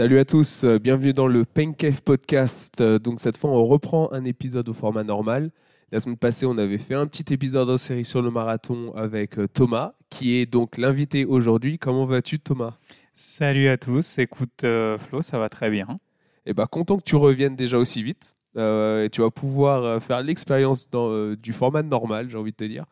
[0.00, 2.80] Salut à tous, euh, bienvenue dans le Cave Podcast.
[2.80, 5.50] Euh, Donc cette fois, on reprend un épisode au format normal.
[5.92, 9.38] La semaine passée, on avait fait un petit épisode en série sur le marathon avec
[9.38, 11.78] euh, Thomas, qui est donc l'invité aujourd'hui.
[11.78, 12.78] Comment vas-tu, Thomas?
[13.12, 16.00] Salut à tous, écoute euh, Flo, ça va très bien.
[16.46, 18.36] Eh ben, content que tu reviennes déjà aussi vite.
[18.56, 22.64] Euh, et tu vas pouvoir faire l'expérience euh, du format normal, j'ai envie de te
[22.64, 22.86] dire.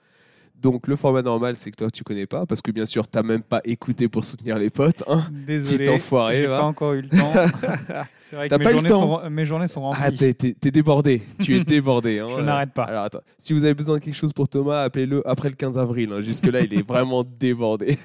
[0.60, 3.16] Donc le format normal, c'est que toi, tu connais pas, parce que bien sûr, tu
[3.16, 5.04] n'as même pas écouté pour soutenir les potes.
[5.06, 5.24] hein.
[5.30, 5.86] Désolé,
[6.32, 7.32] j'ai pas encore eu le temps.
[8.18, 10.02] C'est vrai que T'as mes pas eu le journées, temps sont, mes journées sont remplies.
[10.04, 11.22] Ah, t'es, débordé.
[11.40, 12.18] tu es débordé.
[12.18, 12.26] hein.
[12.36, 12.82] Je n'arrête pas.
[12.84, 15.78] Alors attends, si vous avez besoin de quelque chose pour Thomas, appelez-le après le 15
[15.78, 16.12] avril.
[16.12, 16.20] hein.
[16.22, 17.96] Jusque-là, il est vraiment débordé.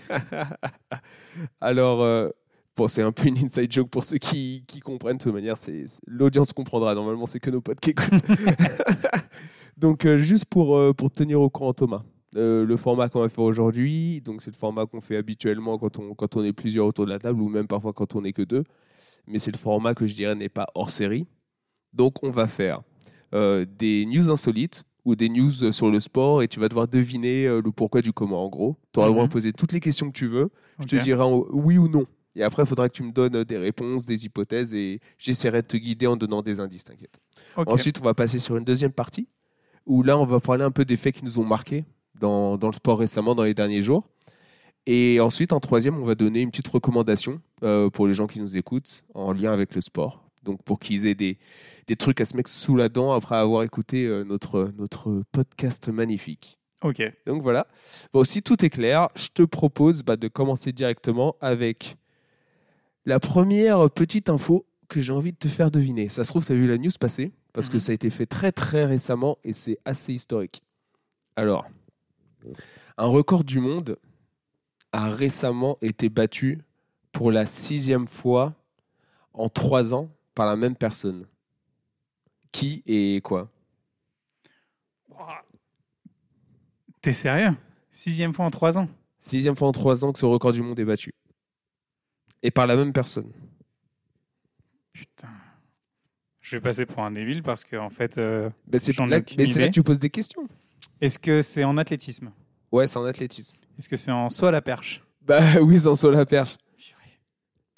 [1.59, 2.29] Alors, euh,
[2.77, 5.17] bon, c'est un peu une inside joke pour ceux qui, qui comprennent.
[5.17, 6.93] De toute manière, c'est- l'audience comprendra.
[6.93, 8.23] Normalement, c'est que nos potes qui écoutent.
[9.77, 12.03] donc, euh, juste pour, euh, pour tenir au courant, Thomas.
[12.35, 15.99] Euh, le format qu'on va faire aujourd'hui, donc c'est le format qu'on fait habituellement quand
[15.99, 18.33] on, quand on est plusieurs autour de la table ou même parfois quand on n'est
[18.33, 18.63] que deux.
[19.27, 21.25] Mais c'est le format que je dirais n'est pas hors série.
[21.93, 22.81] Donc on va faire
[23.33, 27.45] euh, des news insolites ou des news sur le sport et tu vas devoir deviner
[27.45, 28.77] euh, le pourquoi du comment en gros.
[28.93, 29.33] Tu auras le droit de Mhm.
[29.33, 30.49] poser toutes les questions que tu veux.
[30.79, 32.05] Je te dirai oui ou non.
[32.35, 35.67] Et après, il faudra que tu me donnes des réponses, des hypothèses et j'essaierai de
[35.67, 37.19] te guider en donnant des indices, t'inquiète.
[37.73, 39.27] Ensuite, on va passer sur une deuxième partie
[39.85, 41.85] où là, on va parler un peu des faits qui nous ont marqués
[42.19, 44.03] dans, dans le sport récemment, dans les derniers jours.
[44.85, 48.39] Et ensuite, en troisième, on va donner une petite recommandation euh, pour les gens qui
[48.41, 50.23] nous écoutent en lien avec le sport.
[50.43, 51.37] Donc, pour qu'ils aient des,
[51.87, 55.87] des trucs à se mettre sous la dent après avoir écouté euh, notre, notre podcast
[55.87, 56.57] magnifique.
[56.83, 57.01] Ok.
[57.25, 57.65] Donc voilà.
[58.11, 61.95] Bon, si tout est clair, je te propose bah, de commencer directement avec
[63.05, 66.09] la première petite info que j'ai envie de te faire deviner.
[66.09, 67.79] Ça se trouve, tu as vu la news passer, parce que Mhm.
[67.79, 70.61] ça a été fait très très récemment et c'est assez historique.
[71.37, 71.65] Alors,
[72.97, 73.97] un record du monde
[74.91, 76.59] a récemment été battu
[77.11, 78.53] pour la sixième fois
[79.33, 81.25] en trois ans par la même personne.
[82.51, 83.49] Qui et quoi?
[87.01, 87.55] T'es sérieux?
[87.91, 88.87] Sixième fois en trois ans.
[89.19, 91.13] Sixième fois en trois ans que ce record du monde est battu.
[92.41, 93.31] Et par la même personne.
[94.91, 95.29] Putain.
[96.41, 99.45] Je vais passer pour un débile parce que en fait, euh, Ben, c'est là, mais
[99.45, 100.47] c'est là que tu poses des questions.
[101.01, 102.31] Est-ce que c'est en athlétisme
[102.71, 103.55] Ouais, c'est en athlétisme.
[103.77, 106.25] Est-ce que c'est en saut à la perche Bah oui, c'est en saut à la
[106.25, 106.57] perche.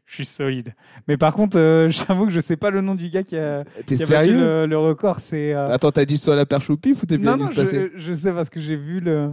[0.08, 0.76] Je suis solide.
[1.08, 3.64] Mais par contre, euh, j'avoue que je sais pas le nom du gars qui a,
[3.88, 5.20] T'es qui a battu le, le record.
[5.20, 7.48] C'est euh, Attends, t'as dit à la perche au pif ou t'es bien Non, non,
[7.48, 9.32] juste passé je, je sais parce que j'ai vu le,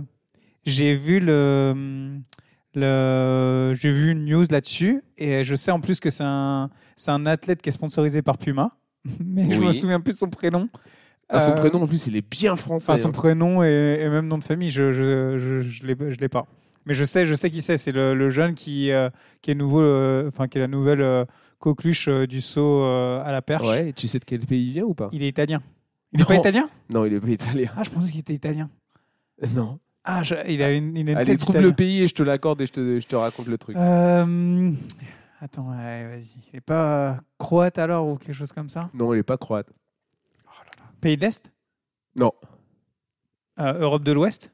[0.65, 2.16] j'ai vu le,
[2.75, 7.10] le, j'ai vu une news là-dessus et je sais en plus que c'est un, c'est
[7.10, 8.76] un athlète qui est sponsorisé par Puma,
[9.21, 9.75] mais je me Oui.
[9.75, 10.69] souviens plus de son prénom.
[11.32, 12.93] Ah, Son Euh, prénom en plus, il est bien français.
[12.93, 13.12] enfin, son hein.
[13.12, 16.47] prénom et, et même nom de famille, je, je, je, je l'ai, je l'ai pas.
[16.87, 17.78] Mais je sais, je sais qui c'est.
[17.78, 19.09] C'est le, le jeune qui, euh,
[19.41, 21.26] qui est nouveau, euh, enfin qui est la nouvelle
[21.59, 23.66] coqueluche du saut à la perche.
[23.69, 25.09] Ouais, et tu sais de quel pays il vient ou pas?
[25.12, 25.62] Il est italien.
[26.12, 26.69] Il n'est pas italien?
[26.92, 27.71] Non, il est pas italien.
[27.76, 28.69] Ah, je pensais qu'il était italien.
[29.54, 29.78] Non.
[30.04, 32.15] Ah, je- il a une, il a une Allez, tête trouve le pays et je
[32.15, 33.76] te l'accorde et je te, je te raconte le truc.
[33.76, 34.71] Euh,
[35.41, 36.38] Attends, vas-y.
[36.53, 38.91] Il n'est pas euh, croate alors ou quelque chose comme ça?
[38.94, 39.69] Non, il est pas croate.
[41.02, 41.52] Pays de l'Est?
[42.16, 42.32] Non,
[43.58, 44.50] Euh, Europe de l'Ouest?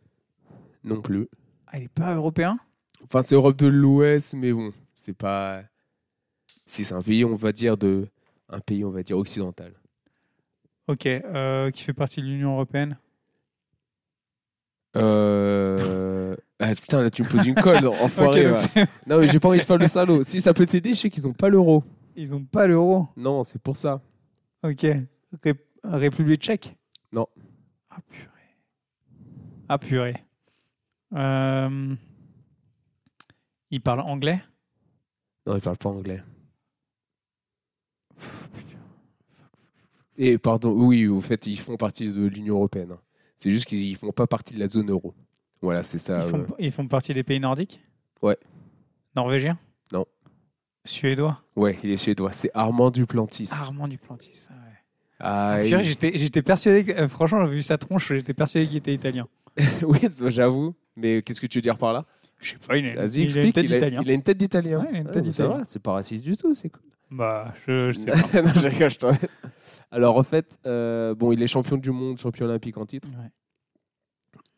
[0.83, 1.29] Non plus.
[1.67, 2.59] Ah, il n'est pas européen?
[3.05, 5.63] Enfin, c'est Europe de l'Ouest, mais bon, c'est pas.
[6.67, 8.09] Si c'est un pays, on va dire de.
[8.49, 9.75] Un pays, on va dire occidental.
[10.89, 12.97] Ok, euh, qui fait partie de l'Union européenne?
[14.97, 16.35] Euh...
[16.61, 18.41] Ah, putain, là, tu me poses une colle, enfoiré.
[18.41, 18.63] Ok, donc va.
[18.85, 20.23] c'est- Non, mais j'ai pas envie de faire le salaud.
[20.25, 21.85] Si ça peut t'aider, je sais qu'ils ont pas l'euro.
[22.17, 23.07] Ils n'ont pas l'euro?
[23.17, 24.01] Non, c'est pour ça.
[24.65, 24.85] Ok.
[25.85, 26.77] Ré- République tchèque?
[27.13, 27.27] Non.
[27.91, 28.57] Ah purée.
[29.69, 30.25] Ah purée.
[31.15, 31.95] Euh,
[33.71, 34.43] Il parle anglais?
[35.47, 36.23] Non, ils parlent pas anglais.
[40.17, 42.93] Et pardon, oui, au fait, ils font partie de l'Union européenne.
[42.93, 43.01] hein.
[43.37, 45.15] C'est juste qu'ils font pas partie de la zone euro.
[45.63, 46.21] Voilà, c'est ça.
[46.25, 46.47] ils, font, ouais.
[46.59, 47.81] ils font partie des pays nordiques?
[48.21, 48.37] Ouais.
[49.15, 49.59] Norvégiens?
[49.93, 50.05] Non.
[50.85, 51.41] Suédois?
[51.55, 52.33] Ouais, il est suédois.
[52.33, 53.49] C'est Armand Duplantis.
[53.53, 54.47] Armand Duplantis.
[54.51, 54.78] ah ouais.
[55.21, 58.77] Ah, Ah, il- j'étais, persuadé, que- euh, franchement, j'ai vu sa tronche, j'étais persuadé qu'il
[58.77, 59.27] était italien.
[59.83, 59.99] oui,
[60.29, 60.75] j'avoue.
[60.97, 62.05] Mais qu'est-ce que tu veux dire par là?
[62.41, 64.01] Je sais pas, il a, une tête Il a, d'italien.
[64.05, 64.81] il a une tête d'italien.
[64.81, 65.05] Ouais,
[65.41, 66.83] Ah, c'est pas raciste du tout, c'est cool.
[67.11, 68.17] Bah, je, je sais pas.
[68.43, 69.11] non, je t'en-
[69.91, 73.09] Alors, en fait, euh, bon, il est champion du monde, champion olympique en titre.
[73.09, 73.31] Ouais.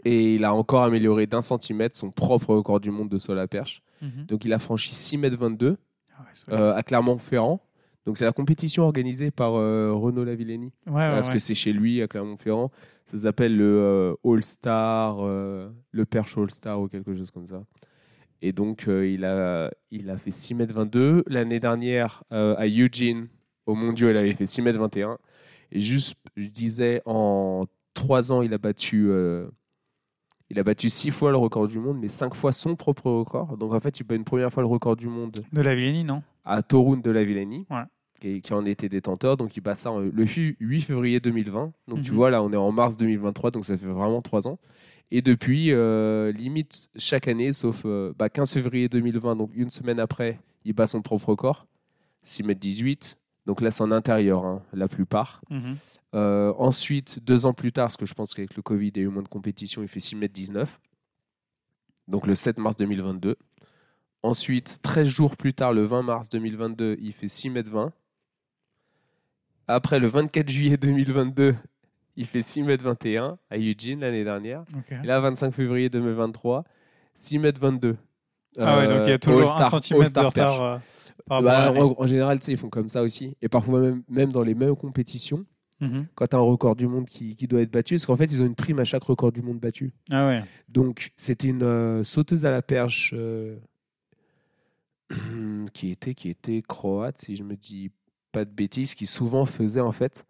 [0.05, 3.47] Et il a encore amélioré d'un centimètre son propre record du monde de sol à
[3.47, 3.83] perche.
[4.03, 4.27] Mhm.
[4.27, 5.77] Donc, il a franchi 6 mètres 22
[6.17, 7.61] Ah ouais, euh, à Clermont-Ferrand.
[8.07, 11.35] Donc, c'est la compétition organisée par euh, Renaud ouais, ouais, parce ouais.
[11.35, 12.71] que c'est chez lui à Clermont-Ferrand.
[13.05, 17.63] Ça s'appelle le euh, All-Star, euh, le Perche All-Star ou quelque chose comme ça.
[18.41, 21.25] Et donc, euh, il, a, il a fait 6 mètres 22.
[21.27, 23.29] L'année dernière, à Eugene,
[23.67, 25.19] au mondial, il avait fait 6 mètres 21.
[25.73, 29.11] Et juste, je disais, en 3 ans, il a battu.
[30.51, 33.11] Euh, il a battu 6 fois le record du monde, mais 5 fois son propre
[33.11, 33.57] record.
[33.57, 35.75] Donc en fait, il bat une première fois le record du monde De la
[36.05, 36.23] non?
[36.45, 37.85] à Torun de la Ouais.
[38.21, 39.37] qui, qui en était détenteur.
[39.37, 40.25] Donc il bat ça en- le
[40.61, 41.73] 8 février 2020.
[41.89, 42.17] Donc tu Mhm.
[42.17, 44.59] vois, là, on est en mars 2023, donc ça fait vraiment trois ans.
[45.13, 49.99] Et depuis, euh, limite, chaque année, sauf euh, bah, 15 février 2020, donc une semaine
[49.99, 51.67] après, il bat son propre record,
[52.23, 53.17] 6 mètres 18.
[53.47, 55.41] Donc là, c'est en intérieur, hein, la plupart.
[55.51, 55.77] Mhm.
[56.15, 59.01] Euh, ensuite, deux ans plus tard, parce que je pense qu'avec le Covid, il y
[59.01, 60.81] a eu moins de compétition, il fait 6 mètres 19.
[62.09, 63.37] Donc le 7 mars 2022.
[64.23, 67.93] Ensuite, 13 jours plus tard, le 20 mars 2022, il fait 6 mètres 20.
[69.69, 71.55] Après, le 24 juillet 2022,
[72.17, 74.63] il fait 6 mètres 21 à Eugene l'année dernière.
[74.77, 74.93] Ok.
[75.03, 76.65] Et là, 25 février 2023,
[77.15, 77.97] 6 mètres 22.
[78.59, 80.79] Ah ouais, donc il y Euh, a toujours All-Star- un centimètre de retard euh,
[81.29, 83.37] Bah, en, en général, ils font comme ça aussi.
[83.41, 85.47] Et parfois, même, même dans les mêmes compétitions,
[85.81, 86.07] Mhm.
[86.15, 88.25] quand tu as un record du monde qui, qui doit être battu, parce qu'en fait,
[88.33, 89.93] ils ont une prime à chaque record du monde battu.
[90.11, 90.43] Ah ouais.
[90.69, 93.57] Donc, c'était une euh, sauteuse à la perche euh,
[95.73, 97.91] qui, était, qui était croate, si je me dis
[98.33, 100.25] pas de bêtises, qui souvent faisait en fait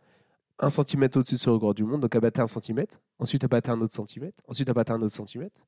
[0.58, 2.00] un centimètre au-dessus de ce record du monde.
[2.02, 5.02] Donc, elle battait un centimètre, ensuite, elle battait un autre centimètre, ensuite, elle battait un
[5.02, 5.66] autre centimètre.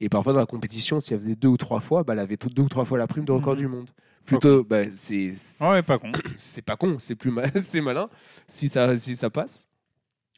[0.00, 2.36] Et parfois, dans la compétition, si elle faisait deux ou trois fois, bah, elle avait
[2.36, 3.58] deux ou trois fois la prime de record Mhm.
[3.60, 3.90] du monde.
[4.26, 6.12] Plutôt, bah, c'est Ah ouais, pas con.
[6.36, 8.08] c'est pas con, c'est plus mal, c'est malin
[8.48, 9.68] si ça, si ça passe.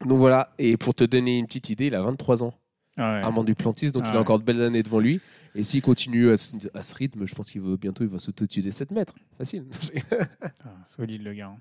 [0.05, 2.55] Donc voilà, et pour te donner une petite idée, il a 23 ans,
[2.97, 3.21] Ah ouais.
[3.23, 5.21] Armand Duplantis, donc Ah il a encore de belles années devant lui.
[5.55, 8.19] Et s'il continue à ce, à ce rythme, je pense qu'il va bientôt il va
[8.19, 9.15] sauter au-dessus des 7 mètres.
[9.39, 9.65] Facile.
[10.65, 11.53] Ah, solide le gars.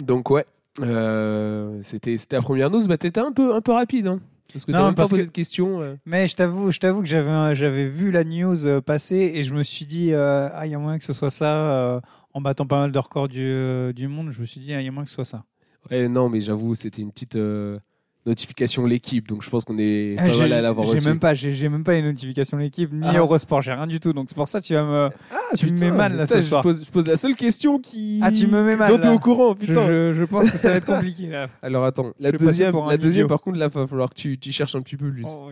[0.00, 0.44] donc ouais,
[0.80, 2.86] euh, c'était c'était la première news.
[2.86, 4.06] Bah, t'étais un peu, un peu rapide.
[4.08, 4.20] Hein,
[4.52, 5.80] parce que Non, même pas parce posé que- de questions.
[5.82, 5.96] euh.
[6.06, 9.54] Mais je t'avoue, je t'avoue que j'avais j'avais vu la news euh, passer et je
[9.54, 12.00] me suis dit euh, ah il y a moyen que ce soit ça euh,
[12.34, 14.30] en battant pas mal de records du, du monde.
[14.30, 15.44] Je me suis dit ah il y a moyen que ce soit ça.
[15.90, 17.78] Ouais, non, mais j'avoue, c'était une petite euh,
[18.26, 21.08] notification l'équipe, donc je pense qu'on est Ah, pas j'ai mal à l'avoir j'ai reçu.
[21.08, 23.18] même pas j'ai j'ai même pas les notifications l'équipe ni Ah.
[23.18, 25.66] Eurosport j'ai rien du tout donc c'est pour ça que tu vas me Ah, tu
[25.72, 26.62] me mets mal, là, putain, ce je soir.
[26.62, 28.20] Pose, je pose la seule question qui.
[28.22, 29.86] Ah, tu me mets mal, dont t'es au courant, je, putain.
[29.86, 31.48] je, je pense que ça va être compliqué là.
[31.62, 33.28] Alors attends, la deuxième, la deuxième idiot.
[33.28, 35.24] par contre, là, va falloir que tu, tu cherches un petit peu plus.
[35.26, 35.50] Oh.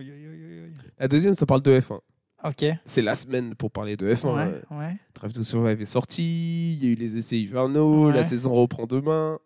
[0.99, 1.99] La deuxième, ça parle de F1.
[2.43, 2.65] Ok.
[2.85, 4.33] C'est la semaine pour parler de F1.
[4.35, 4.41] Ouais,
[4.71, 4.95] Euh, ouais.
[5.13, 8.13] Drive to Survive est sorti, il y a eu les essais hivernaux, Ouais.
[8.13, 9.37] la saison reprend demain.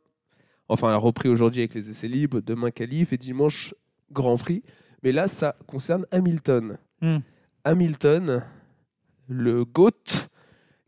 [0.67, 3.73] Enfin, elle a repris aujourd'hui avec les essais libres, demain qualif et dimanche
[4.11, 4.63] Grand Prix.
[5.03, 6.77] Mais là, ça concerne Hamilton.
[7.01, 7.17] Hmm.
[7.63, 8.43] Hamilton,
[9.27, 10.27] le GOAT,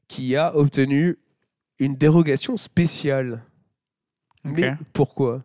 [0.07, 1.17] qui a obtenu
[1.79, 3.43] une dérogation spéciale.
[4.43, 5.43] Mais pourquoi?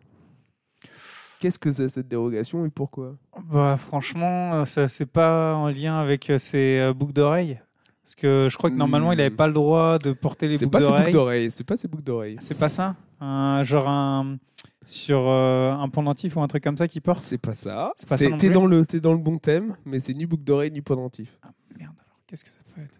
[1.39, 3.17] Qu'est-ce que c'est cette dérogation et pourquoi?
[3.51, 7.59] Bah, franchement, ça c'est pas en lien avec euh, ses euh, boucles d'oreilles.
[8.03, 9.17] Parce que je crois que normalement, il Hmm.
[9.17, 11.13] n'avait pas le droit de porter les C'est boucles pas ses boucles d'oreilles.
[11.13, 11.51] d'oreilles.
[11.51, 12.37] C'est pas ses boucles d'oreilles.
[12.39, 12.95] C'est pas ça?
[13.23, 14.37] Un, Genre un,
[14.85, 17.91] sur euh, un pendentif ou un truc comme ça qu'il porte C'est pas ça.
[17.97, 20.43] C'est pas ça T'es dans le t'es dans le bon thème, mais c'est ni boucle
[20.43, 21.37] d'oreille ni pendentif.
[21.79, 22.99] Merde, alors qu'est-ce que ça peut être?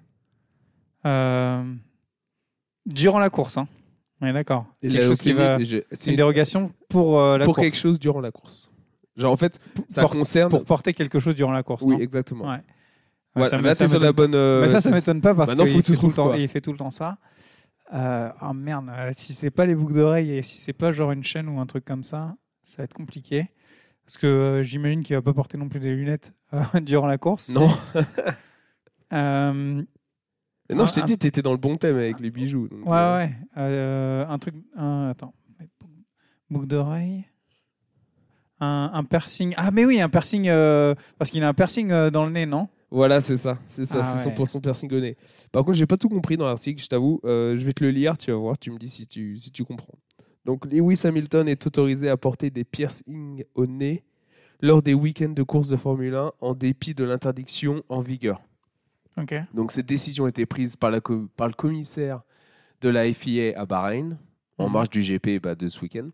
[1.05, 1.63] Euh,
[2.85, 3.67] Durant la course, hein.
[4.21, 4.65] On est d'accord.
[4.81, 5.57] Et Quelque chose qui va.
[5.61, 7.67] je- C'est une dérogation pour euh, la pour course.
[7.67, 8.69] quelque chose durant la course.
[9.17, 9.59] Genre en fait,
[9.89, 10.49] ça Pour- concerne.
[10.49, 11.81] Pour porter quelque chose durant la course.
[11.83, 12.49] Oui, exactement.
[12.49, 12.61] Ouais.
[13.35, 14.35] Voilà, ça là, t'es sur la bonne.
[14.35, 16.71] euh, Mais ça, ça m'étonne pas parce Maintenant, qu'il tout le temps- il fait tout
[16.71, 17.17] le temps ça.
[17.93, 21.11] Euh, oh merde, euh, si c'est pas les boucles d'oreilles et si c'est pas genre
[21.11, 23.49] une chaîne ou un truc comme ça, ça va être compliqué.
[24.05, 27.17] Parce que euh, j'imagine qu'il va pas porter non plus des lunettes euh, durant la
[27.17, 27.49] course.
[27.49, 27.67] Non,
[29.11, 29.85] non,
[30.83, 32.67] un- je t'ai dit, t'étais dans le bon thème avec les bijoux.
[32.67, 34.25] donc, Ouais, ouais.
[34.27, 34.55] Un truc.
[34.75, 35.33] Un, attends.
[36.49, 37.25] Boucle d'oreille.
[38.59, 39.53] Un, piercing.
[39.57, 40.47] Ah, mais oui, un piercing.
[41.17, 42.69] parce qu'il a un piercing dans le nez, non?
[42.95, 44.35] Voilà, c'est ça, c'est ça, Ah c'est ouais.
[44.35, 45.17] 100% piercing au nez.
[45.51, 47.19] Par contre, j'ai pas tout compris dans l'article, je t'avoue.
[47.25, 49.49] Euh, je vais te le lire, tu vas voir, tu me dis si tu, si
[49.51, 49.97] tu comprends.
[50.45, 54.03] Donc, Lewis Hamilton est autorisé à porter des piercings au nez
[54.61, 58.39] lors des week-ends de course de Formule 1 en dépit de l'interdiction en vigueur.
[59.17, 59.33] Ok.
[59.53, 62.21] Donc cette décision a été prise par, la co- par le commissaire
[62.81, 64.17] de la FIA à Bahreïn,
[64.57, 64.71] en Mhm.
[64.73, 66.09] marge du GP bah, de ce week-end.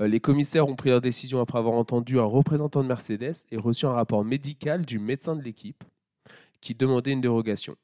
[0.00, 3.56] Euh, les commissaires ont pris leur décision après avoir entendu un représentant de Mercedes et
[3.56, 5.82] reçu un rapport médical du médecin de l'équipe
[6.60, 7.76] qui demandait une dérogation.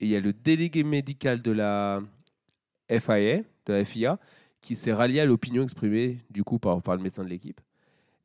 [0.00, 2.00] Et il y a le délégué médical de la
[2.88, 4.18] FIA, de la FIA
[4.60, 7.60] qui s'est rallié à l'opinion exprimée du coup par, le médecin de l'équipe.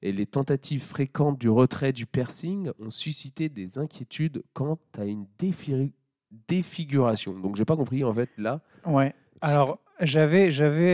[0.02, 5.26] Et les tentatives fréquentes du retrait du piercing ont suscité des inquiétudes quant à une
[5.40, 5.92] défi-
[6.48, 7.34] défiguration.
[7.40, 8.62] Donc j'ai pas compris en fait là.
[8.86, 9.14] Ouais.
[9.42, 10.50] Alors, j'avais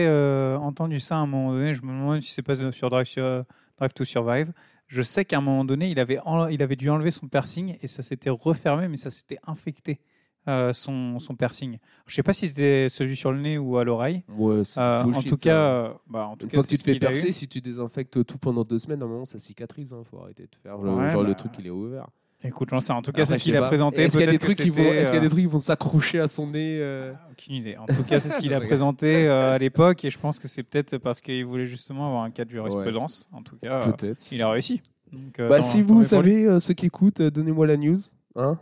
[0.06, 1.74] euh, entendu ça à un moment donné.
[1.74, 3.44] Je me demande si c'est pas sur Drive, sur
[3.78, 4.52] Drive to Survive.
[4.90, 6.18] Je sais qu'à un moment donné, il avait,
[6.50, 10.00] il avait dû enlever son piercing et ça s'était refermé, mais ça s'était infecté,
[10.48, 11.78] euh, son, son piercing.
[12.06, 14.24] Je sais pas si c'était celui sur le nez ou à l'oreille.
[14.28, 16.76] Ouais, c'est Euh, en tout cas, euh, bah, en tout Une cas, fois que tu
[16.76, 19.92] te fais percer, si tu désinfectes tout pendant deux semaines, à un moment ça cicatrise.
[19.92, 22.08] Hein, faut arrêter de faire genre, Ouais, genre bah, le truc il est ouvert.
[22.42, 22.92] Écoute, j'en sais.
[22.92, 24.02] En tout cas, c'est ce qu'il a présenté.
[24.02, 25.46] Est-ce qu'il y a des trucs qui vont, est-ce qu'il y a des trucs qui
[25.46, 27.76] vont s'accrocher à son nez euh, Aucune idée.
[27.76, 30.48] En tout cas, c'est ce qu'il a présenté euh, à l'époque et je pense que
[30.48, 33.28] c'est peut-être parce qu'il voulait justement avoir un cas de jurisprudence.
[33.32, 34.80] En tout cas, euh, il a réussi.
[35.12, 37.98] Donc, euh, Bah, si vous savez, ceux qui écoutent, donnez-moi la news.
[38.36, 38.58] Hein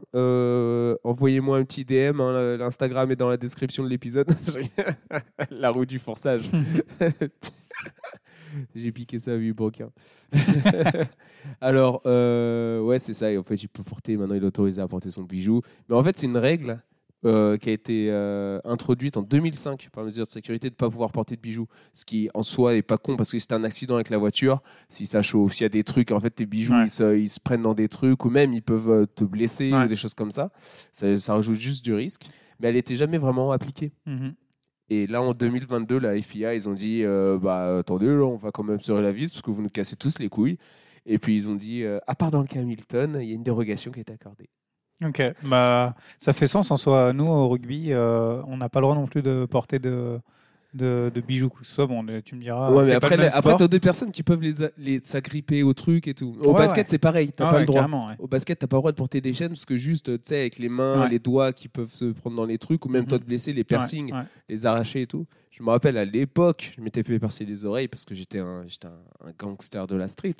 [1.05, 2.21] Envoyez-moi un petit DM.
[2.21, 4.29] hein, L'Instagram est dans la description de l'épisode.
[5.51, 6.51] la roue du forçage.
[8.75, 9.91] J'ai piqué ça à 8 broquins.
[11.61, 13.31] Alors, euh, ouais, c'est ça.
[13.31, 15.61] Et en fait, il peut porter, maintenant, il est autorisé à porter son bijou.
[15.89, 16.81] Mais en fait, c'est une règle
[17.25, 20.89] euh, qui a été euh, introduite en 2005 par mesure de sécurité de ne pas
[20.91, 21.67] pouvoir porter de bijoux.
[21.93, 24.19] Ce qui, en soi, n'est pas con parce que si c'est un accident avec la
[24.19, 26.87] voiture, si ça chauffe, s'il y a des trucs, en fait, tes bijoux, Ouais.
[26.87, 29.85] ils, se, ils se prennent dans des trucs ou même ils peuvent te blesser Ouais.
[29.85, 30.51] ou des choses comme ça.
[30.93, 31.17] ça.
[31.17, 32.27] Ça rajoute juste du risque.
[32.61, 33.93] Mais elle n'était jamais vraiment appliquée.
[34.07, 34.35] Mhm.
[34.91, 38.63] Et là, en 2022, la FIA, ils ont dit euh, bah, attendez, on va quand
[38.63, 40.59] même serrer la vis parce que vous nous cassez tous les couilles.
[41.05, 43.35] Et puis, ils ont dit euh, à part dans le cas Hamilton, il y a
[43.35, 44.49] une dérogation qui est accordée.
[45.05, 47.13] Ok, bah, ça fait sens en soi.
[47.13, 50.19] Nous, au rugby, euh, on n'a pas le droit non plus de porter de,
[50.75, 51.49] de, de bijoux.
[51.49, 52.71] Que ce soit, bon, tu me diras.
[52.73, 53.57] ouais, mais après, le après sport.
[53.59, 56.37] tu as des personnes qui peuvent les, les s'agripper au truc et tout.
[56.43, 56.91] Au Ouais, basket, ouais.
[56.91, 57.87] c'est pareil, tu Ah pas le droit.
[58.19, 60.41] Au basket, t'as pas le droit de porter des chaînes parce que juste, tu sais,
[60.41, 63.19] avec les mains, les doigts qui peuvent se prendre dans les trucs, ou même toi
[63.19, 63.25] Mhm.
[63.25, 64.13] te blesser, les piercings,
[64.49, 65.27] les arracher et tout.
[65.51, 68.63] Je me rappelle à l'époque, je m'étais fait percer les oreilles parce que j'étais un,
[68.85, 70.37] un, un gangster de la street.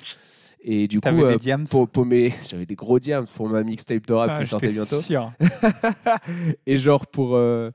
[0.61, 1.65] Et du coup, euh, des diams.
[1.69, 4.67] pour, pour mes, j'avais des gros diams pour ma mixtape de rap Ah, qui sortait
[4.67, 5.01] bientôt.
[5.01, 5.33] sûr.
[6.65, 7.71] Et genre pour, euh,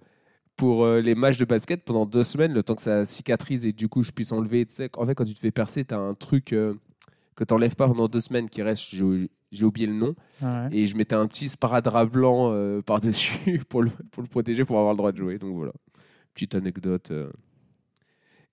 [0.56, 3.72] pour euh, les matchs de basket, pendant deux semaines, le temps que ça cicatrise et
[3.72, 5.94] du coup je puisse enlever, tu sais, en fait quand tu te fais percer, tu
[5.94, 6.74] as un truc euh,
[7.34, 8.84] que tu n'enlèves pas pendant deux semaines qui reste,
[9.52, 10.68] j'ai oublié le nom, Ouais.
[10.72, 14.78] et je mettais un petit sparadrap blanc euh, par-dessus pour le, pour le protéger, pour
[14.78, 15.38] avoir le droit de jouer.
[15.38, 15.72] Donc voilà,
[16.34, 17.10] petite anecdote.
[17.10, 17.30] euh.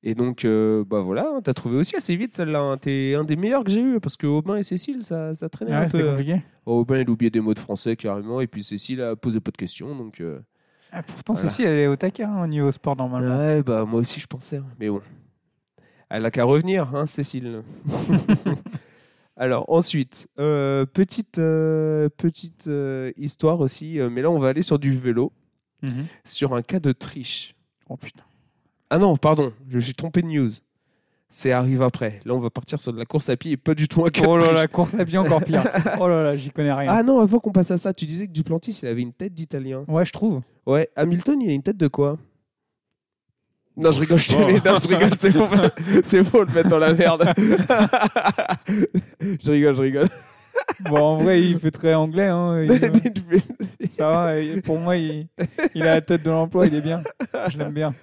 [0.03, 0.47] Et donc,
[0.89, 2.59] bah voilà, tu as trouvé aussi assez vite celle-là.
[2.59, 2.77] hein.
[2.77, 5.73] T'es un des meilleurs que j'ai eu parce que Aubin et Cécile, ça, ça traînait
[5.73, 6.03] un Ouais, peu.
[6.09, 6.41] compliqué.
[6.65, 9.51] Oh, Aubin, il oubliait des mots de français carrément, et puis Cécile a posé pas
[9.51, 9.95] de questions.
[9.95, 10.19] Donc,
[10.91, 11.49] Ah, pourtant, Voilà.
[11.49, 13.37] Cécile, elle est au taquet hein, au niveau sport normalement.
[13.37, 14.65] ouais, bah moi aussi je pensais, hein.
[14.79, 15.01] mais bon.
[16.09, 17.63] Elle a qu'à revenir, hein, Cécile.
[19.37, 24.77] Alors ensuite, euh, petite, euh, petite euh, histoire aussi, mais là on va aller sur
[24.77, 25.31] du vélo,
[25.81, 26.05] Mhm.
[26.25, 27.55] sur un cas de triche.
[27.89, 28.23] Oh putain.
[28.89, 30.51] Ah non, pardon, je me suis trompé de news.
[31.33, 32.19] C'est arrive après.
[32.25, 34.09] Là on va partir sur de la course à pied et pas du tout un
[34.09, 35.63] cas Oh là là, course à pied encore pire.
[35.99, 36.91] Oh là là, j'y connais rien.
[36.91, 39.33] Ah non, avant qu'on passe à ça, tu disais que Duplantis il avait une tête
[39.33, 39.85] d'italien.
[39.87, 40.41] Ouais, je trouve.
[40.65, 42.17] Ouais, Hamilton, il a une tête de quoi?
[43.77, 44.39] Non, je rigole, je, Oh.
[44.41, 45.47] non, je rigole, c'est bon,
[46.05, 47.23] c'est bon, le mettre dans la merde.
[48.67, 50.09] je rigole, je rigole.
[50.81, 52.27] Bon, en vrai, il fait très anglais.
[52.27, 52.63] Hein.
[52.63, 54.33] Il- ça va,
[54.63, 55.27] pour moi, il,
[55.73, 57.01] il a la tête de l'emploi, il est bien.
[57.49, 57.93] Je l'aime bien.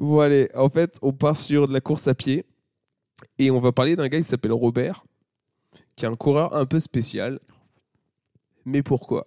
[0.00, 2.44] Bon, allez, en fait, on part sur de la course à pied
[3.38, 5.04] et on va parler d'un gars qui s'appelle Robert,
[5.96, 7.38] qui est un coureur un peu spécial.
[8.64, 9.26] Mais pourquoi?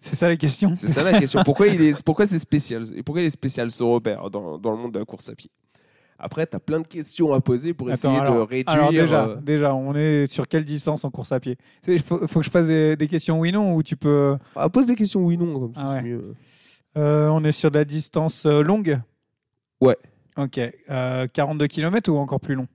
[0.00, 0.74] C'est ça la question.
[0.74, 1.42] C'est ça la question.
[1.44, 4.72] Pourquoi il est, pourquoi c'est spécial Et pourquoi il est spécial ce Robert dans, dans
[4.72, 5.50] le monde de la course à pied?
[6.18, 8.70] Après, tu as plein de questions à poser pour Attends, essayer de réduire.
[8.70, 11.58] Alors déjà, euh, déjà, on est sur quelle distance en course à pied?
[11.86, 14.36] Il faut, faut que je passe des, des questions oui-non ou tu peux...
[14.54, 16.02] ah, pose des questions oui non, comme Ah ouais.
[16.02, 16.34] mieux.
[16.96, 19.00] Euh, on est sur de la distance euh, longue?
[19.80, 19.96] Ouais.
[20.36, 20.58] Ok.
[20.90, 22.68] Euh, 42 km ou encore plus long?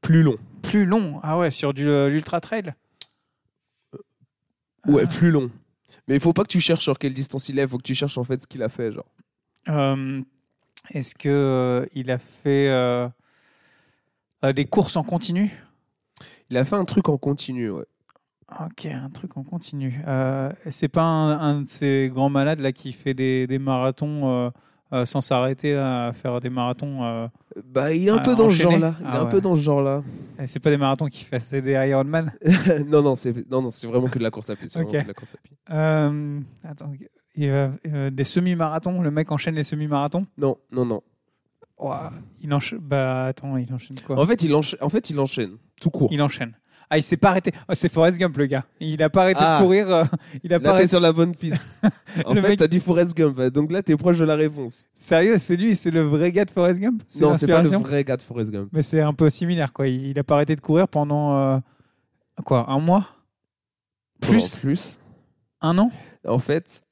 [0.00, 0.36] Plus long.
[0.62, 2.74] Plus long Ah ouais, sur du euh, l'ultra trail?
[4.86, 5.08] Ouais, Ah.
[5.08, 5.50] plus long.
[6.06, 7.82] Mais il faut pas que tu cherches sur quelle distance il est, il faut que
[7.82, 8.92] tu cherches en fait ce qu'il a fait.
[8.92, 9.04] Genre.
[9.68, 10.22] Euh,
[10.90, 13.08] Est-ce que euh, il a fait euh,
[14.44, 15.50] euh, des courses en continu?
[16.50, 17.84] Il a fait un truc en continu, ouais.
[18.64, 20.02] Ok, un truc en continu.
[20.06, 24.30] Euh, c'est pas un, un de ces grands malades là qui fait des, des marathons
[24.46, 24.50] euh,
[24.94, 27.04] euh, sans s'arrêter là, à faire des marathons.
[27.04, 27.28] euh,
[27.62, 28.94] Bah, il est un peu dans ce genre-là.
[29.00, 29.30] Il est Ah un ouais.
[29.30, 30.02] peu dans ce genre-là.
[30.38, 32.32] et c'est pas des marathons qui fait c'est des Ironman.
[32.86, 34.66] non, non, c'est non, non, c'est vraiment que de la course à pied.
[34.66, 34.86] c'est Ok.
[34.86, 35.56] vraiment que de la course à pied.
[35.70, 36.92] Euh, attends,
[37.36, 39.02] il des semi-marathons.
[39.02, 40.26] Le mec enchaîne les semi-marathons.
[40.38, 41.02] Non, non, non.
[41.78, 42.78] Ouah, il enchaîne.
[42.80, 44.18] Bah attends, il enchaîne quoi?
[44.18, 46.08] En fait, il enchaîne, en fait, il enchaîne tout court.
[46.10, 46.54] Il enchaîne.
[46.90, 47.52] Ah, il s'est pas arrêté.
[47.68, 48.64] Oh, c'est Forrest Gump, le gars.
[48.80, 49.58] Il a pas arrêté Ah.
[49.58, 49.90] de courir.
[49.90, 50.04] euh,
[50.42, 50.86] il a pas Là, t'es arrêté.
[50.88, 51.82] sur la bonne piste.
[52.24, 53.38] en Le fait, mec- t'as dit Forrest Gump.
[53.52, 54.84] Donc là, t'es proche de la réponse.
[54.94, 57.02] Sérieux, c'est lui, c'est le vrai gars de Forrest Gump?
[57.20, 58.70] Non, c'est pas le vrai gars de Forrest Gump.
[58.72, 59.86] Mais c'est un peu similaire, quoi.
[59.86, 61.58] Il, il a pas arrêté de courir pendant euh,
[62.44, 63.06] quoi, un mois,
[64.20, 64.98] plus, plus.
[65.60, 65.90] un an?
[66.26, 66.82] En fait,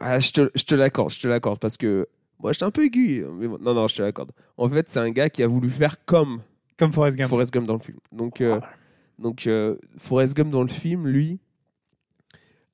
[0.00, 2.06] ah, je te, je te l'accorde, je te l'accorde parce que
[2.40, 3.24] moi, j'étais un peu aiguille.
[3.38, 4.32] Mais bon, non, non, je te l'accorde.
[4.56, 6.40] En fait, c'est un gars qui a voulu faire comme
[6.78, 7.28] Comme Forrest Gump.
[7.30, 7.98] Forrest Gump dans le film.
[8.12, 8.60] Donc, euh,
[9.18, 11.40] donc euh, Forrest Gump dans le film, lui,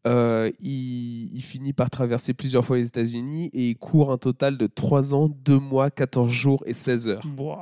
[0.06, 4.58] euh, il, il finit par traverser plusieurs fois les États-Unis et il court un total
[4.58, 7.24] de 3 ans, 2 mois, 14 jours et 16 heures.
[7.38, 7.58] Wow.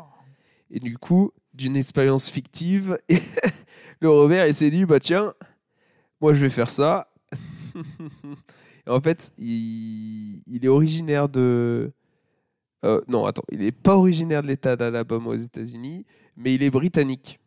[0.71, 2.99] Et du coup, d'une expérience fictive,
[4.01, 5.35] le Robert, il s'est dit, bah tiens,
[6.21, 7.09] moi je vais faire ça.
[8.85, 11.93] Et en fait, il, il est originaire de...
[12.85, 16.05] euh, non, attends, il n'est pas originaire de l'État d'Alabama aux États-Unis,
[16.37, 17.39] mais il est britannique.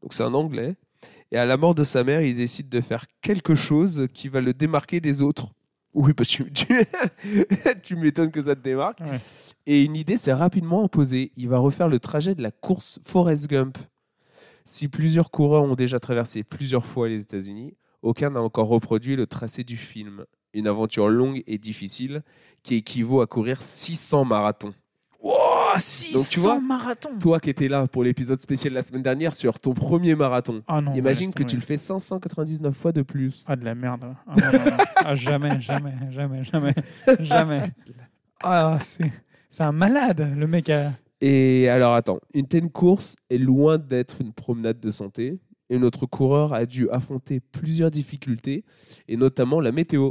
[0.00, 0.76] Donc c'est un Anglais.
[1.34, 4.40] Et à la mort de sa mère, il décide de faire quelque chose qui va
[4.40, 5.48] le démarquer des autres.
[5.92, 6.86] Oui, parce que tu,
[7.82, 9.00] tu m'étonnes que ça te démarque.
[9.00, 9.18] Ouais.
[9.66, 11.32] Et une idée s'est rapidement imposée.
[11.36, 13.78] Il va refaire le trajet de la course Forrest Gump.
[14.64, 19.26] Si plusieurs coureurs ont déjà traversé plusieurs fois les États-Unis, aucun n'a encore reproduit le
[19.26, 20.26] tracé du film.
[20.52, 22.22] Une aventure longue et difficile
[22.62, 24.72] qui équivaut à courir 600 marathons.
[25.74, 27.18] Wow, 600 Donc, tu vois, marathons.
[27.18, 30.62] Toi qui étais là pour l'épisode spécial de la semaine dernière sur ton premier marathon,
[30.66, 33.44] Ah non, imagine que tu le fais 599 fois de plus.
[33.46, 34.14] Ah, de la merde.
[34.26, 34.76] Ah, non, non, non.
[34.96, 36.74] Ah, jamais, jamais, jamais, jamais,
[37.20, 37.62] jamais.
[38.42, 39.10] Ah, c'est
[39.54, 40.68] c'est un malade, le mec.
[40.68, 40.92] A...
[41.20, 45.38] Et alors attends, une telle course est loin d'être une promenade de santé.
[45.70, 48.64] Et notre coureur a dû affronter plusieurs difficultés,
[49.06, 50.10] et notamment la météo.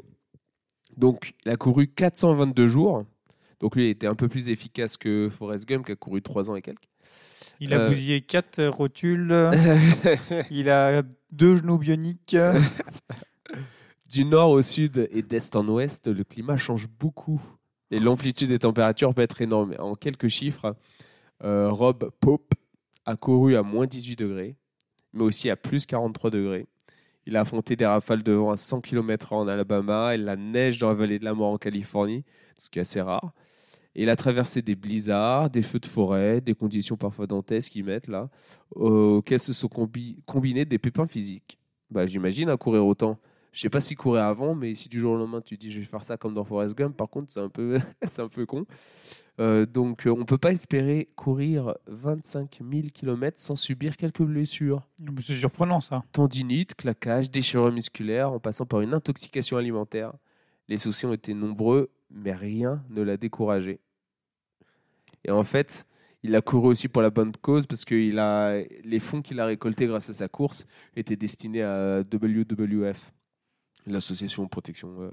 [0.96, 3.03] Donc, il a couru 422 jours.
[3.63, 6.50] Donc, lui, il était un peu plus efficace que Forrest Gump, qui a couru 3
[6.50, 6.84] ans et quelques.
[7.62, 7.88] Il a Euh.
[7.88, 9.34] bousillé quatre rotules.
[10.51, 11.01] Il a
[11.32, 12.36] deux genoux bioniques.
[14.05, 17.41] du nord au sud et d'est en ouest, le climat change beaucoup.
[17.89, 19.75] Et l'amplitude des températures peut être énorme.
[19.79, 20.75] En quelques chiffres,
[21.46, 22.53] euh, Rob Pope
[23.05, 24.58] a couru à moins 18 degrés,
[25.13, 26.67] mais aussi à plus 43 degrés.
[27.25, 30.79] Il a affronté des rafales de vent à 100 km en Alabama et la neige
[30.79, 32.25] dans la vallée de la mort en Californie,
[32.60, 33.32] ce qui est assez rare.
[33.96, 37.84] Et il a traversé des blizzards, des feux de forêt, des conditions parfois dantesques qu'ils
[37.86, 38.30] mettent là,
[38.72, 41.60] auxquelles se sont combi- combinés des pépins physiques.
[41.92, 43.20] Bah, J'imagine à courir autant.
[43.51, 45.77] Je sais pas s'il courait avant, mais si du jour au lendemain tu dis je
[45.79, 47.77] vais faire ça comme dans Forrest Gump, par contre c'est un peu,
[48.08, 48.66] c'est un peu con.
[49.40, 54.82] Euh, donc euh, on peut pas espérer courir 25 000 km sans subir quelques blessures.
[55.22, 56.03] C'est surprenant, ça.
[56.12, 60.14] Tendinite, claquage, déchirure musculaire, en passant par une intoxication alimentaire.
[60.68, 63.80] Les soucis ont été nombreux, mais rien ne l'a découragé.
[65.26, 65.86] Et en fait,
[66.22, 69.40] il a couru aussi pour la bonne cause parce que il a, les fonds qu'il
[69.40, 73.12] a récoltés grâce à sa course étaient destinés à WWF,
[73.88, 75.12] l'association de protection euh,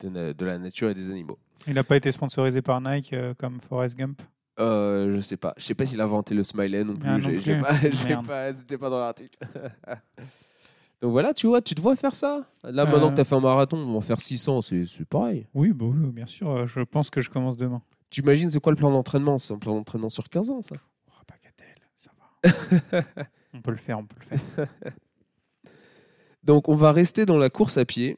[0.00, 1.38] de, na- de la nature et des animaux.
[1.66, 4.20] Il n'a pas été sponsorisé par Nike euh, comme Forrest Gump?
[4.60, 5.52] Euh, je sais pas.
[5.56, 7.08] Je sais pas s'il a inventé le smiley non plus.
[7.08, 8.22] Ah, plus.
[8.26, 9.38] pas- c'était pas dans l'article.
[11.04, 12.48] Donc voilà, tu vois, tu devrais faire ça.
[12.62, 12.86] Là, Euh.
[12.86, 15.46] maintenant que tu as fait un marathon, on va en faire 600, c'est pareil.
[15.52, 16.48] Oui, bah oui, bien sûr.
[16.50, 17.82] euh, Je pense que je commence demain.
[18.08, 19.38] Tu imagines, c'est quoi le plan d'entraînement?
[19.38, 20.76] C'est un plan d'entraînement sur 15 ans, ça
[21.08, 23.02] Oh, bagatelle, ça va.
[23.52, 24.66] on peut le faire, on peut le faire.
[26.42, 28.16] Donc, on va rester dans la course à pied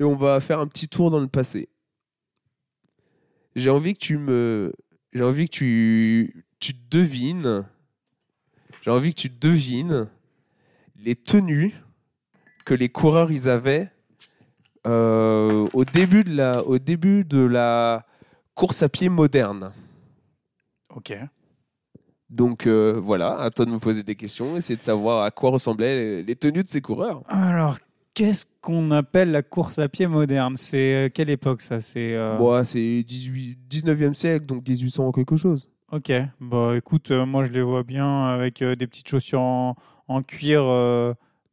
[0.00, 1.68] et on va faire un petit tour dans le passé.
[3.54, 4.72] J'ai envie que tu me.
[5.12, 7.64] J'ai envie que tu, tu devines.
[8.80, 10.08] J'ai envie que tu devines
[10.96, 11.74] les tenues
[12.62, 13.90] que les coureurs ils avaient
[14.86, 18.04] euh, au, début de la, au début de la
[18.54, 19.72] course à pied moderne.
[20.94, 21.16] Ok.
[22.30, 25.50] Donc euh, voilà, à toi de me poser des questions, essayer de savoir à quoi
[25.50, 27.22] ressemblaient les, les tenues de ces coureurs.
[27.28, 27.78] Alors,
[28.14, 30.56] qu'est-ce qu'on appelle la course à pied moderne?
[30.56, 31.80] C'est euh, quelle époque ça?
[31.80, 35.68] C'est euh, Bon, c'est 18 19e siècle, donc 1800 quelque chose.
[35.92, 36.10] Ok.
[36.40, 39.76] Bah écoute, moi je les vois bien avec des petites chaussures en,
[40.08, 40.62] en cuir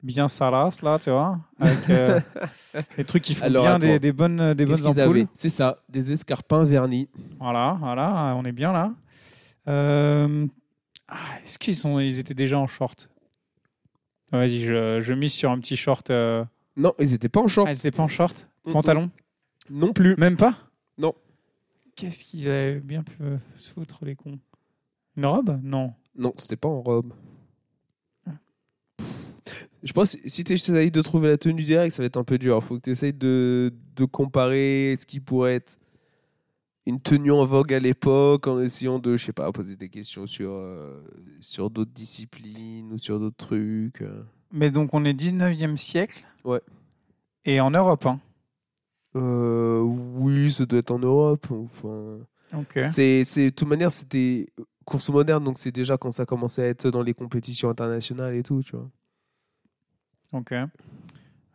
[0.04, 2.20] bien salaces là, tu vois, avec euh,
[2.98, 5.28] des trucs qui font Alors, bien des, des bonnes des bonnes ampoules.
[5.36, 7.10] C'est ça, des escarpins vernis.
[7.40, 8.94] Voilà, voilà, on est bien là.
[9.68, 10.48] Euh,
[11.08, 13.10] ah, Est-ce qu'ils sont, ils étaient déjà en short?
[14.32, 16.10] Vas-y, je, je mise sur un petit short.
[16.12, 16.46] Euh...
[16.78, 17.68] Non, ils n'étaient pas en short.
[17.68, 18.48] Ah, ils étaient pas en short?
[18.66, 19.12] Mm, Pantalon?
[19.70, 20.16] Non plus.
[20.18, 20.56] Même pas?
[20.98, 21.14] Non.
[21.96, 23.18] Qu'est-ce qu'ils avaient bien pu
[23.56, 24.40] se foutre, les cons?
[25.18, 25.60] Une robe?
[25.64, 25.94] Non.
[26.16, 27.14] Non, c'était pas en robe.
[29.84, 32.24] Je pense que si tu essayes de trouver la tenue directe, ça va être un
[32.24, 32.60] peu dur.
[32.62, 35.78] Il faut que tu essayes de, de comparer ce qui pourrait être
[36.86, 40.26] une tenue en vogue à l'époque en essayant de, je sais pas, poser des questions
[40.28, 41.02] sur, euh,
[41.40, 44.02] sur d'autres disciplines ou sur d'autres trucs.
[44.02, 44.24] euh.
[44.52, 46.26] Mais donc, on est 19e siècle?
[46.44, 46.62] Ouais.
[47.46, 48.20] Et en Europe, hein?
[49.16, 51.48] Euh, oui, ça doit être en Europe.
[51.52, 52.18] Enfin,
[52.92, 54.48] c'est, de toute manière, c'était
[54.86, 58.44] course moderne, donc c'est déjà quand ça commençait à être dans les compétitions internationales et
[58.44, 58.90] tout, tu vois.
[60.32, 60.54] Ok.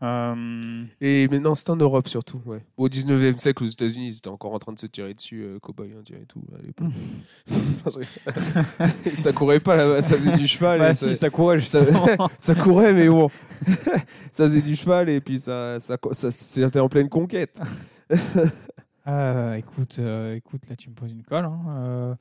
[0.02, 2.42] Euh, Et maintenant, c'est en Europe surtout.
[2.44, 2.62] Ouais.
[2.76, 5.58] Au 19e siècle, aux États-Unis, ils étaient encore en train de se tirer dessus, euh,
[5.60, 6.92] cow-boy indien et tout, à l'époque.
[9.16, 10.78] ça courait pas là-bas, ça faisait du cheval.
[10.80, 12.06] bah ça, si, ça courait justement.
[12.38, 13.30] ça courait, mais bon,
[14.30, 17.58] ça faisait du cheval et puis ça, ça, ça, c'était en pleine conquête.
[19.06, 21.44] Euh, écoute, euh, écoute, là tu me poses une colle.
[21.44, 21.60] hein.
[21.68, 22.14] Euh,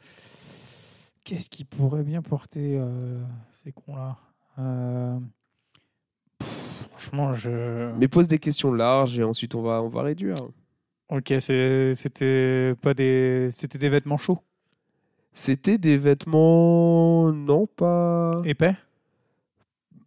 [1.26, 4.18] Qu'est-ce qui pourrait bien porter euh, ces cons-là?
[7.04, 7.92] Franchement, je.
[7.98, 10.36] Mais pose des questions larges et ensuite on va, on va réduire.
[11.10, 14.39] Ok, c'était pas des, c'était des vêtements chauds,
[15.34, 17.32] C'était des vêtements.
[17.32, 18.42] Non, pas.
[18.46, 18.76] épais,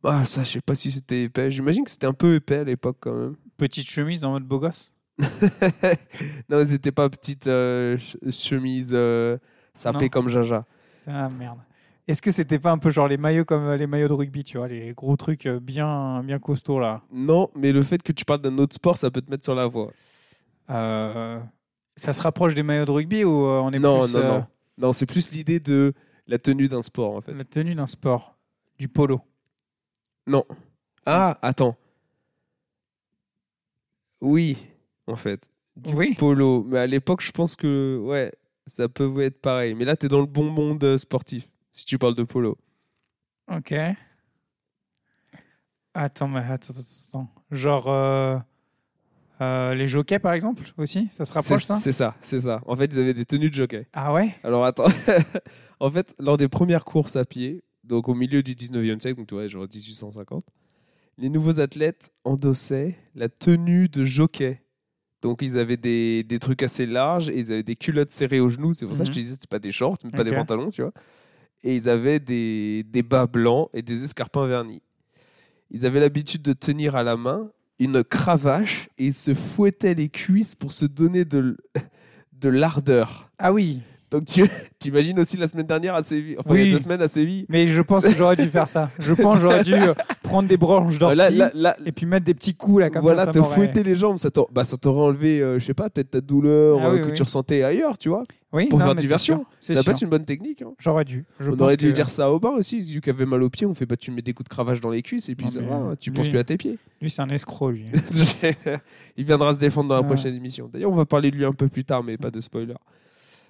[0.03, 1.51] Ah, ça, je sais pas si c'était épais.
[1.51, 3.37] J'imagine que c'était un peu épais à l'époque quand même.
[3.57, 4.95] petite chemise en mode beau gosse?
[6.49, 9.39] non, c'était pas petite euh, ch- chemise euh,
[9.75, 10.09] sapée Non.
[10.11, 10.65] comme Jaja.
[11.07, 11.59] Ah merde.
[12.09, 14.45] Est-ce que c'était pas un peu genre les maillots comme euh, les maillots de rugby,
[14.45, 17.03] tu vois, les gros trucs euh, bien, bien costauds là?
[17.11, 19.55] Non, mais le fait que tu parles d'un autre sport, ça peut te mettre sur
[19.57, 19.91] la voie.
[20.71, 21.41] Euh,
[21.97, 24.47] Ça se rapproche des maillots de rugby ou on est Non, plus non, euh, non.
[24.79, 25.95] Non, c'est plus l'idée de
[26.29, 27.33] la tenue d'un sport en fait.
[27.33, 28.37] la tenue d'un sport,
[28.79, 29.21] du polo
[31.07, 31.77] Ah, attends.
[34.21, 34.57] Oui,
[35.07, 35.51] en fait.
[35.77, 36.15] Du Oui.
[36.19, 36.65] polo.
[36.69, 38.33] Mais à l'époque, je pense que ouais,
[38.67, 39.75] ça peut être pareil.
[39.75, 42.57] Mais là, tu es dans le bon monde sportif, si tu parles de polo.
[43.55, 43.75] Ok.
[45.95, 47.31] Attends, mais attends, attends, attends.
[47.51, 48.39] Genre euh,
[49.41, 51.75] euh, les jockeys par exemple aussi, ça se rapproche C'est ça?
[51.75, 52.63] c'est ça, c'est ça.
[52.67, 53.87] En fait, ils avaient des tenues de jockey.
[53.93, 54.35] Ah ouais?
[54.43, 54.89] Alors attends.
[55.81, 59.29] en fait, lors des premières courses à pied, donc au milieu du 19e siècle, donc
[59.29, 60.45] tu vois, genre 1850,
[61.19, 64.63] les nouveaux athlètes endossaient la tenue de jockey.
[65.21, 68.49] Donc ils avaient des, des trucs assez larges et ils avaient des culottes serrées aux
[68.49, 68.73] genoux.
[68.73, 70.71] C'est pour ça que je te disais, c'était pas des shorts, mais pas des pantalons,
[70.71, 70.93] tu vois.
[71.63, 74.83] Et ils avaient des, bas blancs et des escarpins vernis.
[75.71, 80.09] Ils avaient l'habitude de tenir à la main une cravache et ils se fouettaient les
[80.09, 81.57] cuisses pour se donner de,
[82.33, 83.31] de l'ardeur.
[83.39, 83.81] Ah oui.
[84.11, 84.45] Donc tu
[84.87, 86.69] imagines aussi la semaine dernière à Séville, enfin il y Oui.
[86.69, 87.45] a deux semaines à Séville.
[87.49, 88.91] Mais je pense que j'aurais dû faire ça.
[89.01, 91.41] Je pense que j'aurais dû euh, prendre des branches Euh, d'ortie
[91.85, 93.33] et puis mettre des petits coups là comme voilà, ça.
[93.33, 95.91] ça te fouetter les jambes, ça t'aurait bah, ça t'aurait enlevé, euh, je sais pas,
[95.91, 97.13] peut-être ta douleur Ah euh, que oui.
[97.15, 98.23] tu ressentais ailleurs, tu vois.
[98.53, 99.45] Oui, pour non, faire diversion.
[99.61, 99.91] Ça peut sûr.
[99.93, 100.63] être une bonne technique.
[100.63, 100.73] hein.
[100.79, 101.25] J'aurais dû.
[101.41, 103.51] Je On aurait dû que- dire ça au bain aussi, celui qui avait mal aux
[103.51, 105.47] pieds, on fait bah tu mets des coups de cravache dans les cuisses et puis
[105.47, 106.79] Non, ça va, tu lui- penses plus à tes pieds.
[107.03, 107.87] Lui, c'est un escroc, lui.
[109.17, 110.07] Il viendra se défendre dans la Ouais.
[110.07, 110.71] prochaine émission.
[110.73, 112.75] D'ailleurs, on va parler de lui un peu plus tard, mais pas de spoiler.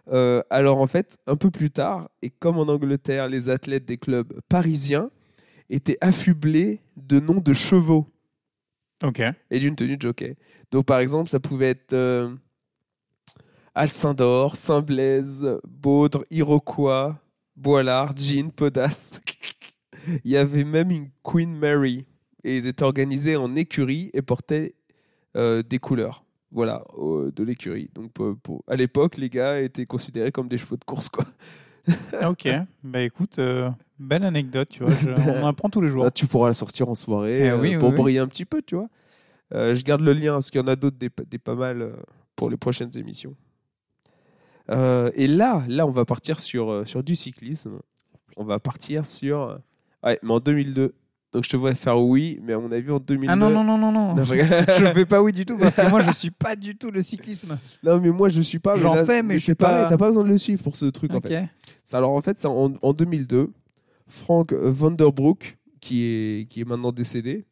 [0.08, 3.98] Euh, alors en fait, un peu plus tard, et comme en Angleterre, les athlètes des
[3.98, 5.10] clubs parisiens
[5.68, 8.06] étaient affublés de noms de chevaux
[9.02, 9.22] ok.
[9.50, 10.36] et d'une tenue de jockey.
[10.70, 12.34] Donc par exemple, ça pouvait être euh,
[13.74, 17.18] Alcindor, Saint-Blaise, Baudre, Iroquois,
[17.56, 19.12] Boilard, Jean, Podas.
[20.24, 22.06] Il y avait même une Queen Mary
[22.44, 24.76] et ils étaient organisés en écurie et portaient
[25.36, 26.25] euh, des couleurs.
[26.56, 27.90] Voilà, euh, de l'écurie.
[27.94, 31.08] Donc pour- pour- à l'époque, les gars étaient considérés comme des chevaux de course.
[31.10, 31.26] Quoi.
[32.28, 32.48] Ok.
[32.82, 34.92] Bah écoute, euh, belle anecdote, tu vois.
[34.94, 36.04] je- on en apprend tous les jours.
[36.04, 37.96] Là, tu pourras la sortir en soirée Eh euh, oui, oui, pour oui.
[37.96, 38.88] briller un petit peu, tu vois.
[39.54, 41.82] Euh, je garde le lien parce qu'il y en a d'autres des, des pas mal
[41.82, 41.92] euh,
[42.36, 43.36] pour les prochaines émissions.
[44.70, 47.78] Euh, et là, là, on va partir sur, euh, sur du cyclisme.
[48.38, 49.42] On va partir sur.
[49.42, 49.58] euh,
[50.02, 50.94] Ouais, mais en 2002.
[51.36, 53.30] Donc je te vois faire oui, mais à mon avis en 2002.
[53.30, 54.14] Ah non, non, non, non, non.
[54.14, 54.32] Non, je
[54.84, 57.02] ne fais pas oui du tout parce que moi, je suis pas du tout le
[57.02, 57.58] cyclisme.
[57.82, 58.78] Non, mais moi je suis pas.
[58.78, 61.12] J'en fais, mais je suis pas- T'as pas besoin de le suivre pour ce truc
[61.12, 61.44] en fait.
[61.84, 63.52] Ça, Alors en fait, en, en 2002,
[64.08, 67.44] Frank Vanderbroek, qui est, qui est maintenant décédé,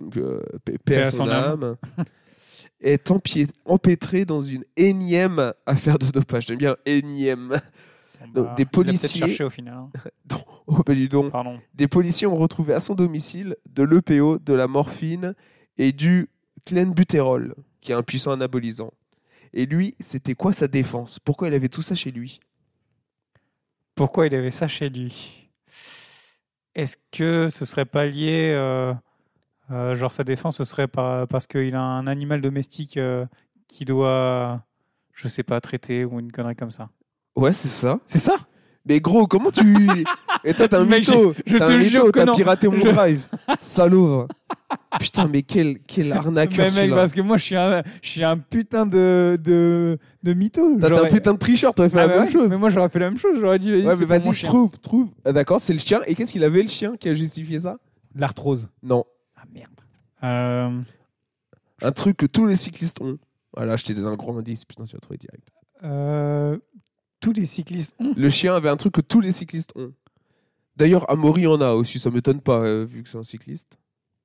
[0.00, 0.40] donc euh,
[0.88, 1.76] à son âme,
[2.80, 3.12] est
[3.66, 6.46] empêtré dans une énième affaire de dopage.
[6.46, 7.60] J'aime bien énième.
[8.34, 9.74] Donc, des policiers- cherché au final.
[9.74, 9.90] hein.
[10.68, 11.30] Oh, bah, dis donc.
[11.30, 11.60] Pardon.
[11.74, 15.34] Des policiers ont retrouvé à son domicile de l'EPO, de la morphine
[15.78, 16.28] et du
[16.64, 18.92] clenbutérol, qui est un puissant anabolisant.
[19.52, 21.20] Et lui, c'était quoi sa défense?
[21.20, 22.40] Pourquoi il avait tout ça chez lui?
[23.94, 25.48] Pourquoi il avait ça chez lui?
[26.74, 28.92] Est-ce que ce serait pas lié, euh,
[29.70, 33.24] euh, genre sa défense, ce serait pas parce qu'il a un animal domestique euh,
[33.68, 34.62] qui doit,
[35.14, 36.90] je sais pas, traiter ou une connerie comme ça?
[37.36, 37.98] Ouais, c'est ça.
[38.06, 38.34] C'est ça
[38.88, 39.62] Mais gros, comment tu.
[40.44, 42.34] Et toi, t'es un Mec, mytho je un te mytho, jure que T'as non.
[42.34, 43.20] piraté mon Je- drive
[43.62, 44.26] Salaud
[44.98, 48.08] Putain, mais quel, quel Mais arnaqueur mec, celui-là parce que moi, je suis un, je
[48.08, 50.76] suis un putain de, de, de mytho.
[50.80, 52.48] T'as t'as un J'aurais- putain de tricheur, t'aurais fait Ah la bah même ouais, chose
[52.48, 53.36] Mais moi, j'aurais fait la même chose.
[53.38, 54.48] J'aurais dit, vas-y, Ouais, c'est mais pour mon vas-y, chien.
[54.48, 55.08] trouve, trouve.
[55.24, 56.00] Ah, D'accord, c'est le chien.
[56.06, 57.76] Et qu'est-ce qu'il avait le chien qui a justifié ça?
[58.14, 58.70] L'arthrose.
[58.82, 59.04] Non.
[59.36, 59.70] Ah merde.
[60.24, 60.80] Euh,
[61.82, 63.18] Un truc que tous les cyclistes ont.
[63.54, 65.48] Voilà, je t'ai donné un gros indice, putain, tu vas trouver direct.
[65.84, 66.56] euh,
[67.20, 68.12] tous les cyclistes ont.
[68.16, 69.92] Le chien avait un truc que tous les cyclistes ont.
[70.76, 73.78] D'ailleurs, Amaury en a aussi, ça m'étonne pas, euh, vu que c'est un cycliste.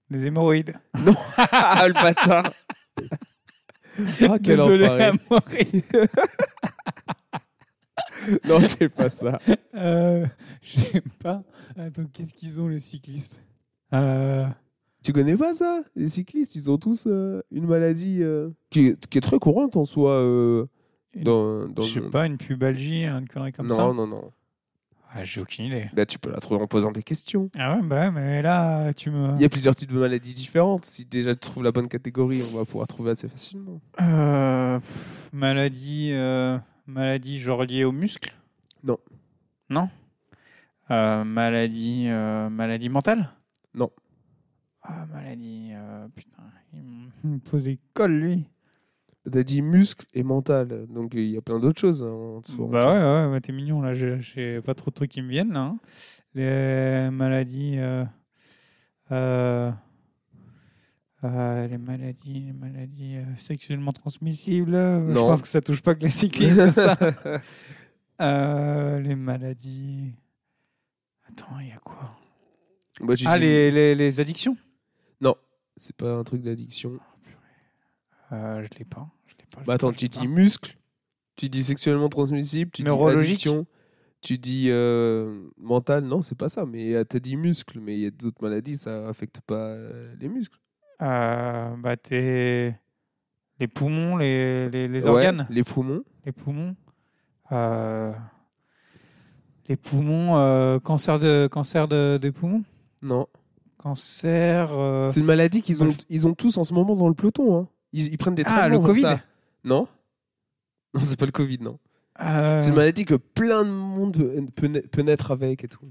[0.09, 0.73] Des hémorroïdes.
[1.37, 2.51] Ah, le bâtard
[2.97, 5.03] Ah, quel Désolé, enfoiré.
[5.05, 5.83] Amaury.
[8.47, 9.39] Non, c'est pas ça.
[9.73, 10.27] Euh,
[10.61, 11.43] Je sais pas.
[11.75, 13.43] Attends, qu'est-ce qu'ils ont, les cyclistes?
[13.93, 14.45] Euh,
[15.03, 15.81] Tu connais pas ça?
[15.95, 19.75] Les cyclistes, ils ont tous euh, une maladie euh, qui, est, qui est très courante
[19.75, 20.21] en soi
[21.15, 23.93] dans, dans Je sais pas, une pubalgie, une connerie comme non, ça?
[23.93, 24.31] Non, non.
[25.13, 25.89] Ah, J'ai aucune idée.
[25.93, 27.49] Bah, tu peux la trouver en posant des questions.
[27.57, 29.35] Ah ouais, bah mais là, tu me...
[29.35, 30.85] Il y a plusieurs types de maladies différentes.
[30.85, 33.81] Si déjà tu trouves la bonne catégorie, on va pouvoir trouver assez facilement.
[33.99, 38.33] Euh, pff, maladie, euh, maladie genre liée aux muscles?
[38.85, 38.97] Non.
[39.69, 39.89] Non?
[40.91, 42.07] Euh, Maladie,
[42.49, 43.29] maladie mentale?
[43.73, 43.91] Non.
[44.81, 45.71] Ah, maladie,
[46.15, 46.43] putain,
[46.73, 48.45] il me pose cols, lui.
[49.29, 52.01] T'as dit muscle et mental, donc il y a plein d'autres choses.
[52.03, 52.65] hein, en dessous.
[52.65, 55.53] Bah ouais, ouais, ouais, t'es mignon, là, j'ai- pas trop de trucs qui me viennent,
[55.53, 55.59] là.
[55.59, 55.79] hein.
[56.33, 57.75] Les maladies...
[57.77, 58.03] euh,
[59.11, 59.71] euh,
[61.23, 65.27] euh, les maladies, les maladies euh, sexuellement transmissibles, euh, je Non.
[65.27, 66.97] pense que ça touche pas que les cyclistes, ça.
[68.19, 70.13] Les maladies.
[71.27, 72.11] Attends, il y a quoi?
[73.01, 74.55] Bah, Ah, les, les, les addictions
[75.77, 76.99] C'est pas un truc d'addiction.
[78.31, 79.07] Euh, Je l'ai pas.
[79.27, 80.77] Je l'ai pas je Bah attends, pas, tu dis muscle,
[81.35, 83.25] tu dis sexuellement transmissible, tu dis Neurologique.
[83.29, 83.65] addiction,
[84.21, 86.03] tu dis euh, mental.
[86.05, 86.65] Non, c'est pas ça.
[86.65, 90.13] Mais euh, t'as dit muscle, mais il y a d'autres maladies, ça affecte pas euh,
[90.19, 90.57] les muscles.
[91.01, 92.77] Euh, bah, t'es-
[93.59, 95.47] Les poumons, les, les, les Ouais, organes.
[95.49, 96.03] les poumons.
[96.25, 96.75] Les poumons.
[99.69, 102.63] Les poumons, cancer, de, cancer de, des poumons?
[103.01, 103.27] Non.
[103.77, 104.69] Cancer.
[105.09, 107.57] C'est une maladie qu'ils ont, ils ont tous en ce moment dans le peloton.
[107.61, 107.67] hein.
[107.93, 109.19] Ils, ils prennent des Ah, traitements le pour Covid ça.
[109.63, 109.87] Non
[110.93, 111.79] Non, c'est pas le Covid, non.
[112.21, 115.67] euh, C'est une maladie que plein de monde peut, peut na- peut naître avec et
[115.67, 115.85] tout.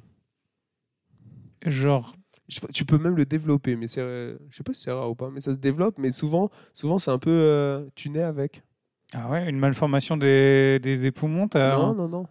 [1.65, 2.15] Genre.
[2.49, 5.15] Je tu peux même le développer, mais c'est, je sais pas si c'est rare ou
[5.15, 5.99] pas, mais ça se développe.
[5.99, 8.63] Mais souvent, souvent c'est un peu, euh, tu nais avec.
[9.13, 12.27] Ah ouais, une malformation des, des, des poumons, t'as non, non, non.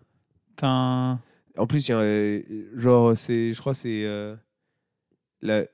[0.58, 1.20] t'as un.
[1.58, 2.42] En plus, il y a, euh,
[2.76, 4.36] genre, c'est, je crois, que c'est euh,
[5.42, 5.66] la-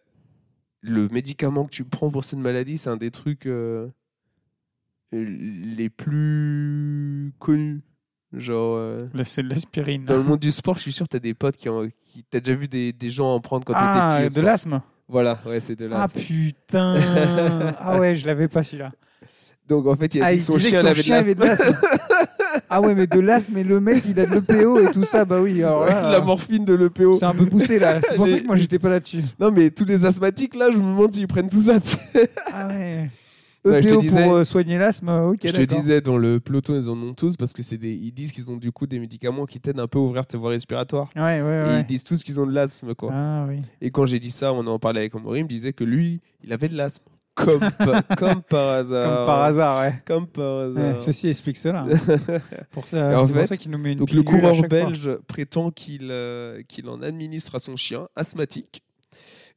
[0.86, 3.88] le médicament que tu prends pour cette maladie, c'est un des trucs euh,
[5.12, 7.82] les plus connus.
[8.34, 10.04] Genre, euh, c'est de l'aspirine.
[10.04, 11.88] dans le monde du sport, je suis sûr que tu as des potes qui ont.
[12.06, 14.34] Qui, t'as déjà vu des, des gens en prendre quand ah, t'étais petit.
[14.34, 16.20] au de l'asthme Voilà, ouais, c'est de Ah l'asthme.
[16.20, 16.96] putain
[17.80, 18.92] Ah ouais, je l'avais pas celui-là.
[19.68, 21.76] Donc en fait, il a Ah, dit que son chien avait de l'asthme.
[22.70, 25.26] Ah ouais, mais de l'asthme et le mec, il a de l'EPO et tout ça,
[25.26, 25.62] bah oui.
[25.64, 27.18] Alors là, la morphine de l'EPO.
[27.20, 28.00] c'est un peu poussé là.
[28.02, 29.22] C'est pour ça que moi, j'étais pas là-dessus.
[29.40, 31.80] Non, mais tous les asthmatiques, là, je me demande s'ils prennent tout ça.
[31.80, 32.30] tu sais.
[32.54, 33.10] Ah ouais.
[33.64, 36.40] Ouais, je te EPO disais- pour euh, soigner l'asthme, ok, je te disais, dans le
[36.40, 37.94] peloton, ils en ont tous parce que c'est des...
[37.94, 40.38] ils disent qu'ils ont du coup des médicaments qui t'aident un peu à ouvrir tes
[40.38, 41.10] voies respiratoires.
[41.16, 41.80] Ouais, ouais, Et ouais.
[41.80, 43.10] ils disent tous qu'ils ont de l'asthme, quoi.
[43.12, 43.58] Ah oui.
[43.82, 46.22] Et quand j'ai dit ça, on en parlait avec Amaury, il me disait que lui,
[46.44, 47.06] il avait de l'asthme.
[47.36, 49.04] Comme, pa- comme par hasard.
[49.18, 50.02] Comme par hasard, ouais.
[50.06, 50.94] Comme par hasard.
[50.94, 51.84] Ouais, ceci explique cela.
[52.72, 54.68] pour ça, c'est pour ça qu'il nous met une Donc le coureur fois.
[54.68, 58.84] belge prétend qu'il euh, qu'il en administre à son chien asthmatique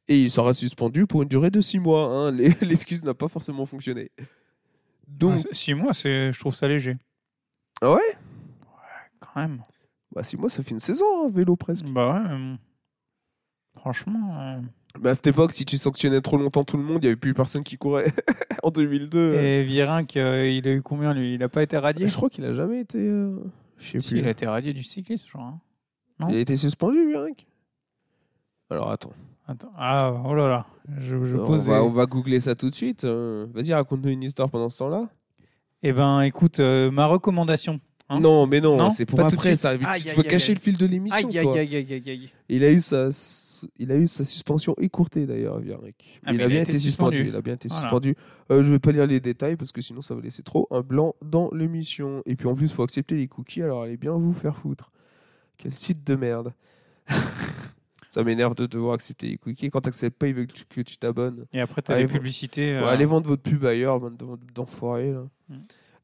[0.09, 2.05] et il sera suspendu pour une durée de six mois.
[2.05, 2.31] hein.
[2.61, 4.11] L'excuse n'a pas forcément fonctionné.
[5.07, 6.97] Donc, Ah, c'est- six mois, c'est, je trouve ça léger.
[7.81, 8.17] Ah ouais?
[9.21, 9.63] Quand même.
[10.13, 11.85] bah, six mois, ça fait une saison, hein, vélo presque.
[11.85, 12.29] Bah ouais.
[12.29, 12.55] euh,
[13.77, 14.37] Franchement.
[14.39, 14.59] euh,
[15.01, 17.15] Mais à cette époque, si tu sanctionnais trop longtemps tout le monde, il n'y avait
[17.15, 18.11] plus personne qui courait.
[18.63, 19.17] en 2002.
[19.17, 21.35] euh, Et Virenque, euh, il a eu combien lui?
[21.35, 22.07] Il a pas été radié?
[22.09, 22.97] Je crois qu'il a jamais été.
[22.99, 23.37] euh,
[23.77, 24.19] Je sais Si, plus.
[24.19, 25.45] il a été radié du cyclisme, je crois.
[25.45, 25.59] hein.
[26.19, 26.27] non?
[26.29, 27.45] Il a été suspendu, Virenque
[28.69, 29.13] Alors attends.
[29.47, 29.71] Attends.
[29.77, 30.65] Ah, oh là là.
[30.99, 31.65] Je, je on, pose.
[31.67, 33.03] va, on va googler ça tout de suite.
[33.05, 33.47] euh.
[33.53, 35.07] Vas-y, raconte-nous une histoire pendant ce temps-là.
[35.81, 37.79] Eh ben, écoute, euh, ma recommandation.
[38.09, 39.55] Hein non, mais non, Non c'est pour Pas tout de après.
[39.55, 41.29] Ça, Aïe, tu aïe, peux aïe, cacher le fil de l'émission.
[41.29, 41.57] Aïe, aïe, toi.
[41.57, 42.29] aïe, aïe, aïe, aïe.
[42.49, 43.09] Il a eu sa,
[43.77, 45.59] il a eu sa suspension écourtée d'ailleurs.
[46.25, 47.17] Ah, il a bien été suspendu.
[47.17, 47.29] suspendu.
[47.29, 47.81] Il a bien été Voilà.
[47.81, 48.15] suspendu.
[48.51, 50.81] Euh, je vais pas lire les détails parce que sinon ça va laisser trop un
[50.81, 52.21] blanc dans l'émission.
[52.25, 53.61] Et puis en plus, il faut accepter les cookies.
[53.61, 54.91] Alors allez bien vous faire foutre.
[55.57, 56.53] Quel site de merde.
[58.07, 59.69] ça m'énerve de devoir accepter les cookies.
[59.69, 61.45] Quand t'acceptes pas, ils veulent que tu- t'abonnes.
[61.53, 62.75] Et après, t'as les publicités.
[62.77, 65.11] Ouais, euh, allez vendre votre pub ailleurs, bande de- d'enfoirés.
[65.11, 65.25] là.
[65.49, 65.55] Mm.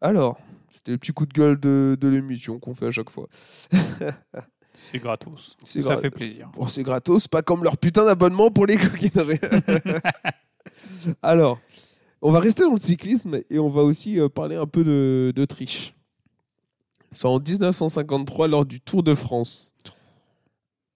[0.02, 0.38] Alors,
[0.74, 3.28] c'était le petit coup de gueule de, de l'émission qu'on fait à chaque fois.
[4.78, 5.56] C'est gratos.
[5.64, 6.50] C'est Ça gra- fait plaisir.
[6.54, 9.40] Bon, c'est gratos, pas comme leur putain d'abonnement pour les j'ai-
[11.22, 11.60] Alors,
[12.22, 15.32] on va rester dans le cyclisme et on va aussi euh, parler un peu de,
[15.36, 15.94] de triche.
[17.12, 19.74] C'est en 1953, lors du Tour de France,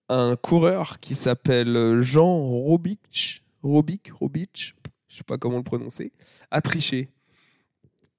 [0.10, 4.76] un coureur qui s'appelle Jean Robic, Robic, Robic,
[5.08, 6.12] je sais pas comment le prononcer,
[6.52, 7.10] a triché.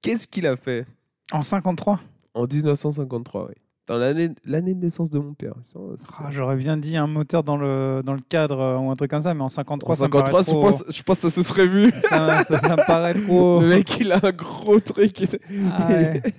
[0.01, 0.85] Qu'est-ce qu'il a fait?
[1.31, 1.99] En 53
[2.33, 3.55] en 1953 oui.
[3.87, 4.29] Dans l'année
[4.73, 5.53] de naissance de mon père.
[5.75, 9.09] Ah, J'aurais bien dit un moteur dans le, dans le cadre euh, ou un truc
[9.11, 11.21] comme ça, mais en 53, en ça me paraît 53, je trop- pense, je pense
[11.21, 11.91] que ça se serait vu.
[11.99, 13.59] ça, ça- ça me paraît trop.
[13.59, 15.23] Le mec, il a un gros truc.
[15.71, 16.21] Ah ouais.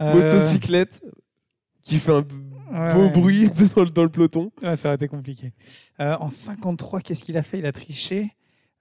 [0.00, 1.00] Euh, Motocyclette
[1.84, 3.10] qui fait un ouais, beau ouais.
[3.10, 4.50] bruit dans le, dans le peloton.
[4.74, 5.52] Ça aurait été compliqué.
[6.00, 7.60] Euh, en 53, qu'est-ce qu'il a fait?
[7.60, 8.32] Il a triché.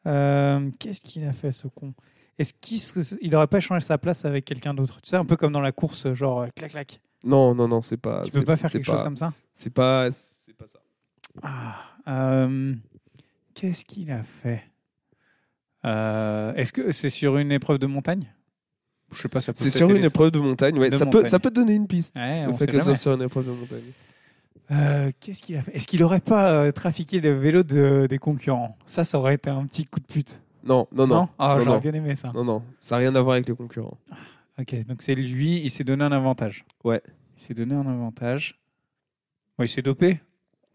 [0.08, 1.94] Euh, qu'est-ce qu'il a fait, ce con?
[2.40, 5.00] Est-ce qu'il se- il aurait pas échangé sa place avec quelqu'un d'autre?
[5.02, 7.00] Tu sais, un peu comme dans la course, genre euh, clac clac.
[7.24, 8.24] Non, non, non, c'est pas.
[8.24, 10.80] Tu peux pas faire quelque pas- chose comme ça C'est pas, c'est pas ça.
[11.44, 11.76] Ah,
[12.08, 12.74] euh,
[13.54, 14.64] Qu'est-ce qu'il a fait?
[15.86, 18.28] Euh, Est-ce que c'est sur une épreuve de montagne?
[19.12, 20.78] Je sais pas, ça peut C'est sur une épreuve de montagne.
[20.80, 22.16] Ouais, De ça peut, ça peut donner une piste.
[22.18, 22.96] Ouais, le on fait que jamais.
[22.96, 23.92] sur une épreuve de montagne.
[24.72, 25.76] Euh, Qu'est-ce qu'il a fait?
[25.76, 28.78] Est-ce qu'il aurait pas trafiqué le vélo de- des concurrents?
[28.86, 30.40] Ça, ça aurait été un petit coup de pute.
[30.64, 31.82] Non, non, non, Ah, Non, j'aurais non.
[31.82, 32.32] bien aimé ça.
[32.34, 32.64] non, non.
[32.80, 33.98] Ça n'a rien à voir avec les concurrents.
[34.60, 36.66] Ok, donc c'est lui, il s'est donné un avantage.
[36.84, 37.02] Ouais.
[37.38, 38.60] Il s'est donné un avantage.
[39.58, 40.20] Bon, il s'est dopé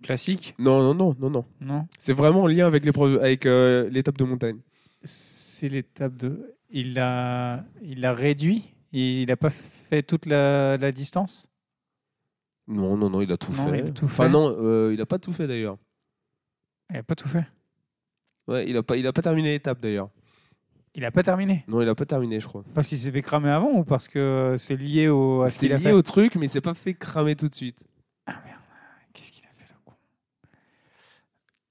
[0.02, 1.44] Classique Non, non, non, non, non.
[1.60, 4.58] Non C'est vraiment en lien avec l'épreuve, avec euh, l'étape de montagne.
[5.02, 6.54] C'est l'étape de.
[6.70, 11.50] Il a, il a réduit Il n'a pas fait toute la, la distance?
[12.66, 13.78] Non, non, non, il a tout Non, fait.
[13.78, 14.30] il a tout enfin, fait.
[14.30, 15.78] non, euh, il a pas tout fait d'ailleurs.
[16.90, 17.44] Il n'a pas tout fait.
[18.48, 20.10] Ouais, il a pas, il a pas terminé l'étape d'ailleurs.
[20.96, 21.62] Il n'a pas terminé.
[21.68, 22.64] Non, il a pas terminé, je crois.
[22.74, 25.66] Parce qu'il s'est fait cramer avant ou parce que c'est lié au, à ce C'est
[25.66, 27.87] qu'il a lié fait au truc, mais il s'est pas fait cramer tout de suite.
[29.12, 29.92] Qu'est-ce qu'il a fait, le con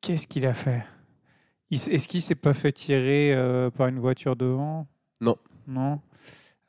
[0.02, 0.84] Qu'est-ce qu'il a fait
[1.72, 4.88] Il s- Est-ce qu'il s'est pas fait tirer euh, par une voiture devant?
[5.22, 5.38] Non.
[5.68, 6.02] Non.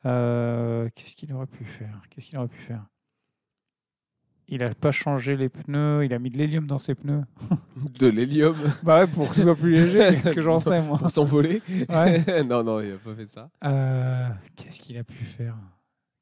[0.06, 2.00] Euh, Qu'est-ce qu'il aurait pu faire?
[2.10, 2.86] Qu'est-ce qu'il aurait pu faire?
[4.48, 6.04] Il a pas changé les pneus.
[6.04, 7.22] Il a mis de l'hélium dans ses pneus.
[7.98, 9.98] De l'hélium Bah ouais, pour que ce soit plus léger.
[10.22, 11.62] Qu'est-ce que j'en sais moi pour s'envoler.
[11.88, 12.44] Ouais.
[12.44, 13.50] non, non, il a pas fait ça.
[13.64, 15.56] Euh, Qu'est-ce qu'il a pu faire?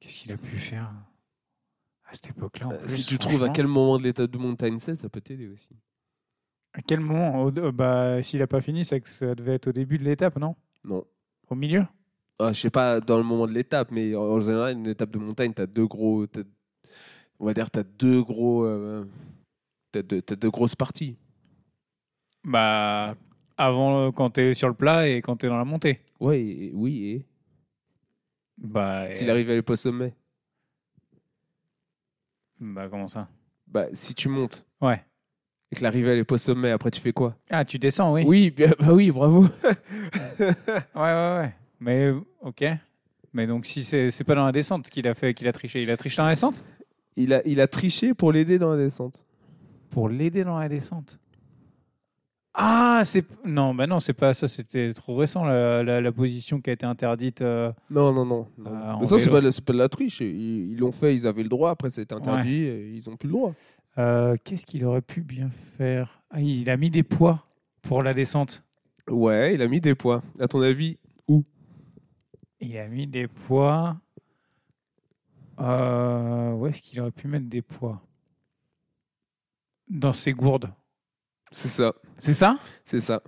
[0.01, 0.91] Qu'est-ce qu'il a pu faire?
[2.07, 4.39] À cette époque-là en Euh, plus, si tu trouves à quel moment de l'étape de
[4.39, 5.71] montagne c'est, ça peut t'aider aussi.
[6.73, 7.51] À quel moment?
[7.73, 10.57] Bah, s'il a pas fini, c'est que ça devait être au début de l'étape, non?
[10.85, 11.05] Non.
[11.49, 11.85] Au milieu?
[12.39, 15.11] Ah, je sais pas dans le moment de l'étape, mais en- en général, une étape
[15.11, 16.27] de montagne, tu as deux gros.
[16.27, 16.41] t'as-
[17.45, 18.65] On va dire, tu as deux gros.
[18.65, 19.05] euh,
[19.93, 21.15] t'as deux, t'as deux grosses parties.
[22.43, 23.17] Bah,
[23.59, 26.01] avant, euh, quand tu es sur le plat et quand tu es dans la montée.
[26.21, 27.27] Ouais, et- oui, et
[28.57, 30.15] Bah, s'il euh, arrive à aller pas au sommet
[32.61, 33.29] bah, comment ça?
[33.67, 35.05] Bah, si tu montes Ouais.
[35.71, 37.37] et que l'arrivée elle est pas au sommet, après tu fais quoi?
[37.51, 38.25] Ah, tu descends, oui.
[38.27, 39.49] Oui, bien- bah oui, bravo.
[40.25, 41.55] Ouais, ouais, ouais.
[41.79, 42.65] Mais, ok.
[43.35, 45.83] Mais donc, si c'est c'est pas dans la descente qu'il a fait, qu'il a triché,
[45.83, 46.65] il a triché dans la descente?
[47.17, 49.25] Il, a, il a triché pour l'aider dans la descente.
[49.91, 51.19] Pour l'aider dans la descente.
[52.57, 53.25] Ah, c'est.
[53.45, 56.73] Non, bah non, c'est pas ça, c'était trop récent, la, la- la position qui a
[56.73, 57.41] été interdite.
[57.43, 58.47] euh, Non, non, non.
[58.59, 58.71] non.
[58.71, 60.21] En Mais ça, c'est pas, de- c'est pas de la triche.
[60.21, 61.71] Ils ils l'ont fait, ils avaient le droit.
[61.71, 62.63] Après, c'était interdit.
[62.63, 63.55] et ils ont plus le droit.
[63.99, 66.21] Euh, Qu'est-ce qu'il aurait pu bien faire?
[66.31, 67.45] Ah, Il a mis des poids
[67.83, 68.63] pour la descente.
[69.11, 70.23] Ouais, il a mis des poids.
[70.39, 70.97] À ton avis
[72.61, 73.97] Il a mis des poids.
[75.61, 78.01] Euh, où est-ce qu'il aurait pu mettre des poids?
[79.89, 80.71] Dans ses gourdes.
[81.51, 81.93] C'est ça.
[82.19, 82.59] C'est ça?
[82.85, 83.23] C'est ça.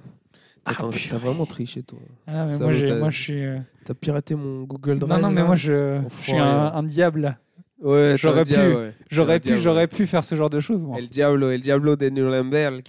[0.65, 1.19] Ah, Attends, t'as purée.
[1.19, 1.99] vraiment triché, toi.
[2.27, 3.45] ah, mais Ça moi, vaut j'ai- ta- moi, je suis.
[3.45, 6.83] euh, T'as piraté mon Google Drive Non, non, mais là moi, je, je suis un,
[6.83, 7.39] diable.
[7.81, 8.95] Ouais, j'aurais diable, pu- ouais.
[9.11, 10.83] J'aurais pu, diable, j'aurais pu faire ce genre de choses.
[10.83, 10.99] moi.
[10.99, 12.83] El Diablo, El Diablo de Nuremberg.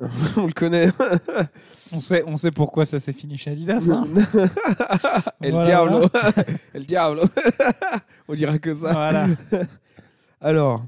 [0.36, 0.88] On le connaît.
[1.92, 3.88] On sait, on sait pourquoi ça s'est fini chez Adidas.
[3.90, 4.04] hein.
[5.42, 6.08] El Voilà, Diablo.
[6.74, 7.22] El Diablo.
[8.28, 8.92] On dira que ça.
[8.92, 9.26] Voilà.
[10.40, 10.84] Alors,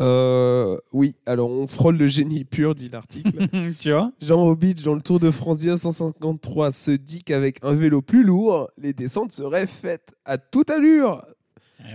[0.00, 3.46] euh, oui, alors on frôle le génie pur, dit l'article.
[3.80, 4.10] tu vois?
[4.20, 8.70] Jean Robic, dans le Tour de France 1953, se dit qu'avec un vélo plus lourd,
[8.78, 11.24] les descentes seraient faites à toute allure.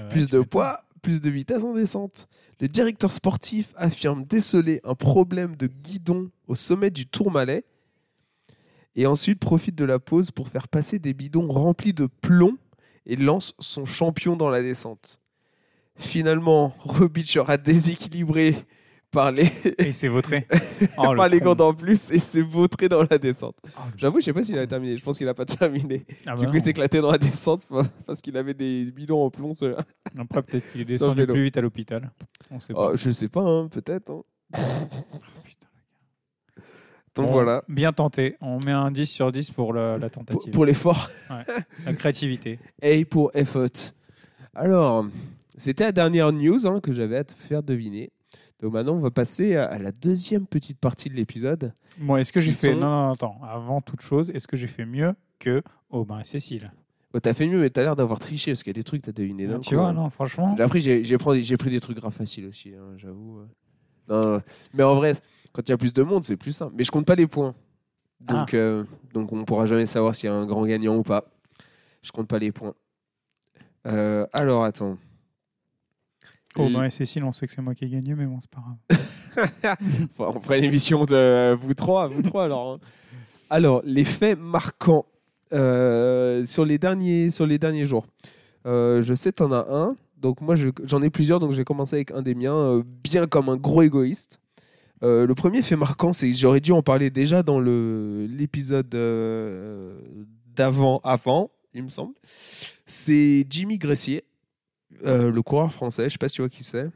[0.09, 2.27] plus de poids, plus de vitesse en descente.
[2.59, 7.63] Le directeur sportif affirme déceler un problème de guidon au sommet du Tourmalet
[8.95, 12.57] et ensuite profite de la pause pour faire passer des bidons remplis de plomb
[13.05, 15.19] et lance son champion dans la descente.
[15.95, 18.55] Finalement, Robic sera déséquilibré
[19.11, 20.47] par les, Et c'est vautré.
[20.97, 23.57] Oh, par les gants en plus et s'est vautré dans la descente.
[23.65, 24.95] Oh, J'avoue, je sais pas s'il a terminé.
[24.95, 26.05] Je pense qu'il a pas terminé.
[26.25, 26.65] Ah du bah coup, il non.
[26.69, 27.67] éclaté dans la descente
[28.05, 29.53] parce qu'il avait des bidons en plomb.
[29.53, 29.75] ce-
[30.17, 32.12] Après, peut-être qu'il est descendu plus vite à l'hôpital.
[32.51, 32.91] On sait pas.
[32.91, 34.10] Oh, je sais pas, hein, peut-être.
[34.12, 34.21] hein.
[35.43, 35.67] Putain.
[37.15, 38.35] Donc Bon, voilà, Bien tenté.
[38.41, 40.53] On met un 10 sur 10 pour la tentative.
[40.53, 41.10] pour l'effort.
[41.85, 42.60] La créativité.
[42.83, 43.67] A pour effort.
[44.55, 45.05] Alors,
[45.57, 48.12] c'était la dernière news hein, que j'avais à te faire deviner.
[48.62, 51.73] Donc maintenant, on va passer à, la deuxième petite partie de l'épisode.
[51.97, 52.73] Bon, est-ce que j'ai fait.
[52.73, 53.39] sont- Non, non, attends.
[53.43, 56.71] Avant toute chose, est-ce que j'ai fait mieux que Aubin et Cécile?
[57.13, 59.01] Oh, t'as fait mieux, mais t'as l'air d'avoir triché parce qu'il y a des trucs,
[59.01, 59.47] t'as deviné.
[59.47, 59.93] d'un tu vois, hein.
[59.93, 60.55] non, franchement.
[60.60, 63.41] Après, j'ai pris, pris des trucs grave faciles aussi, hein, j'avoue.
[64.10, 64.41] Non, non.
[64.73, 65.15] mais en vrai,
[65.53, 66.73] quand il y a plus de monde, c'est plus simple.
[66.77, 67.55] Mais je compte pas les points.
[68.19, 68.83] Donc, euh,
[69.13, 71.25] donc on pourra jamais savoir s'il y a un grand gagnant ou pas.
[72.01, 72.73] Je compte pas les points.
[73.87, 74.97] Euh, alors, attends.
[76.58, 78.62] Oh, les Cécile, on sait que c'est moi qui ai gagné, mais bon, c'est pas
[78.62, 79.00] grave.
[80.17, 82.73] Enfin, on fera une émission de euh, vous trois, vous trois alors.
[82.73, 82.79] hein.
[83.50, 85.06] Alors, les faits marquants
[85.54, 88.06] euh, sur, les derniers, sur les derniers jours.
[88.65, 89.95] Euh, je sais, tu en as un.
[90.17, 91.39] Donc, moi, je- j'en ai plusieurs.
[91.39, 94.39] Donc, j'ai commencé avec un des miens, euh, bien comme un gros égoïste.
[95.02, 99.97] Le premier fait marquant, c'est j'aurais dû en parler déjà dans l'épisode euh,
[100.56, 102.13] d'avant, avant, il me semble.
[102.85, 104.25] C'est Jimmy Gressier,
[105.06, 106.06] euh, le coureur français.
[106.06, 106.90] Je sais pas si tu vois qui c'est.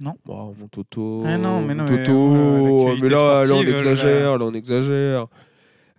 [0.00, 0.14] Non.
[0.26, 1.22] Oh, mon Toto.
[1.26, 2.34] Ah non, mais mon non, mais, Toto.
[2.34, 5.26] euh, mais là, là, on exagère, là, on exagère.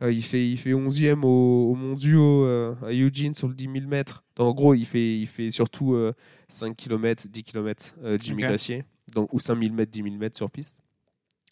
[0.01, 3.69] Euh, il, fait, il fait 11e au, au mondiaux euh, à Eugene sur le 10
[3.71, 4.23] 000 mètres.
[4.35, 6.13] Donc, en gros, il fait, il fait surtout euh,
[6.49, 8.49] 5 km, 10 km Jimmy Ok.
[8.49, 8.83] Glacier,
[9.13, 10.79] donc, ou 5 000 mètres, 10 000 mètres sur piste.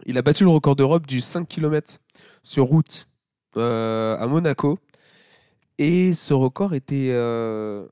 [0.08, 2.00] Il a battu le record d'Europe du 5 km
[2.42, 3.08] sur route
[3.58, 4.80] euh, à Monaco.
[5.78, 7.86] Et ce record était euh,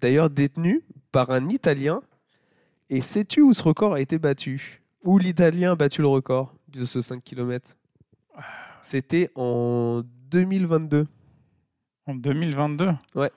[0.00, 0.82] d'ailleurs détenu
[1.12, 2.02] par un Italien.
[2.90, 4.82] Et sais-tu où ce record a été battu?
[5.04, 7.76] Où l'Italien a battu le record de ce 5 km
[8.82, 11.06] C'était en 2022.
[12.06, 13.30] En 2022 Ouais.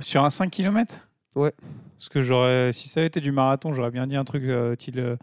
[0.00, 0.98] Sur un 5 km
[1.34, 1.52] Ouais.
[1.96, 4.74] Parce que j'aurais, si ça avait été du marathon, j'aurais bien dit un truc euh,
[4.96, 5.16] euh,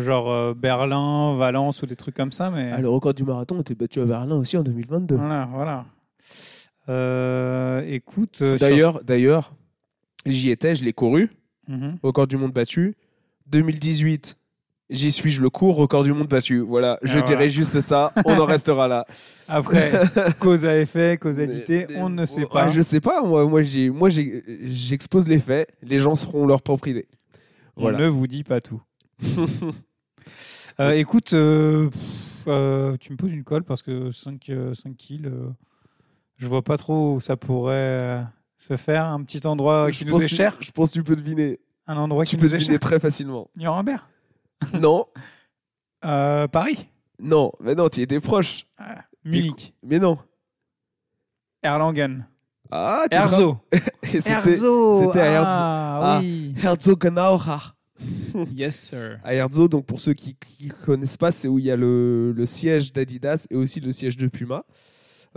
[0.00, 3.60] genre euh, Berlin, Valence ou des trucs comme ça, mais Ah, le record du marathon
[3.60, 5.14] était battu à Berlin aussi en 2022.
[5.16, 5.84] voilà, voilà.
[6.88, 9.52] Euh, écoute, euh, D'ailleurs, d'ailleurs,
[10.24, 11.30] j'y étais, je l'ai couru.
[11.68, 11.98] Mhm.
[12.02, 12.94] record du monde battu.
[13.48, 14.36] 2018,
[14.90, 16.60] j'y suis, je le cours, record du monde battu.
[16.60, 17.48] Voilà, je Ah, dirais voilà.
[17.48, 19.04] juste ça, on en restera là.
[19.48, 19.90] Après,
[20.38, 22.68] cause à effet, causalité, on ne sait pas.
[22.68, 26.86] je sais pas, moi, moi, j'ai- moi j'expose les faits, les gens seront leur propre
[26.86, 27.08] idée.
[27.76, 28.80] On ne vous dit pas tout.
[30.78, 31.88] Euh, écoute, euh,
[32.46, 35.30] euh, tu me poses une colle parce que 5, 5 kills,
[36.36, 38.22] je vois pas trop où ça pourrait euh,
[38.56, 39.04] se faire.
[39.06, 40.56] Un petit endroit Je qui nous est cher.
[40.60, 41.60] Je pense que tu peux deviner.
[41.86, 42.80] Un endroit Tu qui peux nous est deviner cher.
[42.80, 43.48] très facilement.
[43.56, 44.00] Nuremberg.
[44.74, 45.06] non,
[46.04, 46.88] Euh, Paris.
[47.20, 48.66] non, mais non, tu étais proche.
[48.78, 49.74] Ah, Munich.
[49.82, 50.18] Mais non.
[51.62, 52.26] Erlangen.
[52.70, 53.58] Ah, tu Erzo.
[54.02, 55.06] Erzo.
[55.06, 56.18] c'était à Herz- Ah, Ah.
[56.20, 56.54] oui.
[56.62, 57.72] Herzogenaurach.
[58.54, 59.18] Yes, sir.
[59.24, 62.32] À Herzo, donc pour ceux qui ne connaissent pas, c'est où il y a le,
[62.32, 64.64] le siège d'Adidas et aussi le siège de Puma.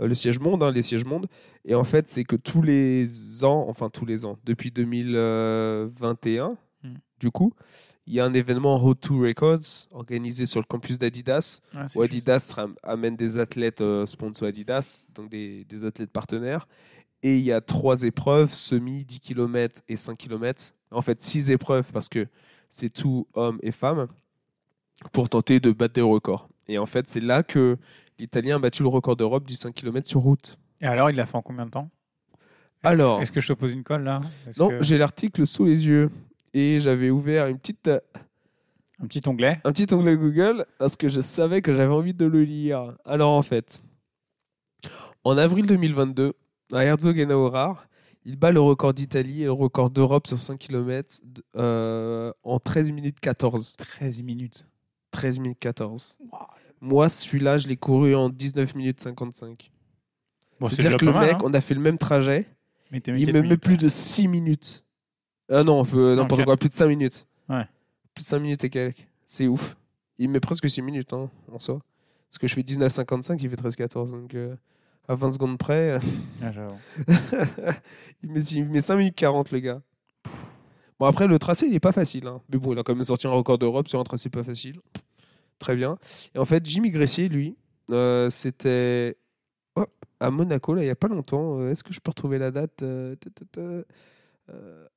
[0.00, 1.26] Euh, le siège monde, hein, les sièges monde.
[1.64, 6.94] Et en fait, c'est que tous les ans, enfin tous les ans, depuis 2021, Hmm.
[7.18, 7.52] du coup,
[8.06, 11.60] il y a un événement Road to Records organisé sur le campus d'Adidas
[11.94, 12.00] où.
[12.02, 16.66] Adidas amène des athlètes euh, sponsors Adidas, donc des, des athlètes partenaires.
[17.22, 20.72] Et il y a trois épreuves, semi, 10 km et 5 km.
[20.90, 22.26] En fait, six épreuves parce que
[22.70, 24.08] c'est tout hommes et femmes
[25.12, 26.48] pour tenter de battre des records.
[26.66, 27.76] Et en fait, c'est là que
[28.20, 30.56] l'Italien a battu le record d'Europe du 5 km sur route.
[30.80, 31.90] Et alors, il l'a fait en combien de temps?
[32.82, 34.20] Est-ce- Alors- Est-ce que je te pose une colle là?
[34.58, 36.10] Non, que- j'ai l'article sous les yeux
[36.54, 38.00] et j'avais ouvert une petite, euh,
[39.00, 39.60] Un petit onglet.
[39.64, 42.96] un petit onglet Google parce que je savais que j'avais envie de le lire.
[43.04, 43.82] Alors en fait,
[45.24, 46.32] en avril 2022,
[46.72, 47.76] à Herzogenaurach,
[48.24, 51.20] il bat le record d'Italie et le record d'Europe sur 5 km
[51.54, 53.76] en 13 minutes 14.
[53.76, 54.66] 13 minutes.
[55.10, 56.16] 13 minutes 14.
[56.80, 59.70] Moi, celui-là, je l'ai couru en 19 minutes 55.
[60.58, 61.38] Bon, c'est C'est-à-dire que le mal, mec, hein.
[61.44, 62.46] on a fait le même trajet,
[62.90, 64.84] Mais il me met plus de 6 minutes.
[65.50, 67.26] Ah non, n'importe quoi, plus de 5 minutes.
[67.48, 67.66] Ouais.
[68.14, 69.06] Plus de 5 minutes et quelques.
[69.26, 69.76] C'est ouf.
[70.18, 71.80] Il met presque 6 minutes hein, en soi.
[72.28, 74.10] Parce que je fais 19,55, il fait 13,14.
[74.12, 74.54] Donc euh,
[75.08, 75.98] à 20 secondes près,
[76.42, 76.76] Ah, j'avoue.
[78.22, 79.82] il, met, il met 5 minutes 40, le gars.
[80.98, 82.26] Bon, après, le tracé, il n'est pas facile.
[82.26, 82.40] hein.
[82.52, 84.78] Mais bon, il a quand même sorti un record d'Europe sur un tracé pas facile.
[85.60, 85.96] Très bien.
[86.34, 87.56] Et en fait, Jimmy Gressier, lui,
[87.90, 89.16] euh, c'était
[90.18, 91.60] à Monaco, il n'y a pas longtemps.
[91.60, 93.14] Euh, Est-ce que je peux retrouver la date Euh,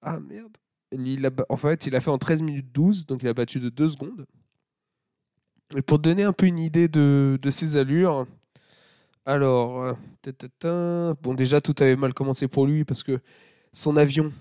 [0.01, 0.57] Ah, merde.
[0.91, 3.59] Il a, en fait, il a fait en 13 minutes 12, donc il a battu
[3.59, 4.25] de 2 secondes.
[5.75, 8.25] Et pour donner un peu une idée de, de ses allures,
[9.25, 9.95] alors,
[11.21, 13.19] bon, déjà, tout avait mal commencé pour lui parce que
[13.71, 14.31] son avion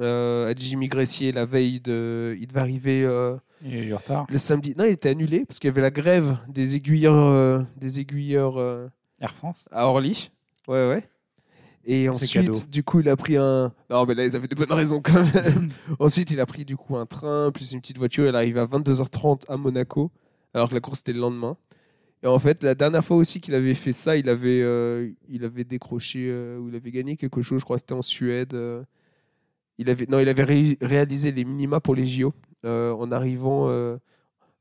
[0.00, 4.26] euh, à Jimmy Gressier, la veille, de, il devait arriver euh, Il a eu retard.
[4.28, 4.74] le samedi.
[4.76, 8.58] Non, il était annulé parce qu'il y avait la grève des aiguilleurs, euh, des aiguilleurs
[9.20, 9.68] Air France.
[9.72, 10.30] à Orly.
[10.68, 11.08] Ouais, ouais.
[11.84, 13.72] Et ensuite, du coup, il a pris un.
[13.88, 15.70] Non, mais là, ils avaient de bonnes raisons quand même.
[15.98, 18.26] ensuite, il a pris du coup un train plus une petite voiture.
[18.26, 20.10] Elle arrive à 22h30 à Monaco,
[20.54, 21.56] alors que la course était le lendemain.
[22.22, 24.60] Et en fait, la dernière fois aussi qu'il avait fait ça, il avait,
[25.28, 27.60] il avait décroché ou il avait gagné quelque chose.
[27.60, 28.54] Je crois que c'était en Suède.
[29.80, 32.34] Il avait, non, il avait ré- réalisé les minima pour les JO
[32.66, 33.96] euh, en arrivant euh,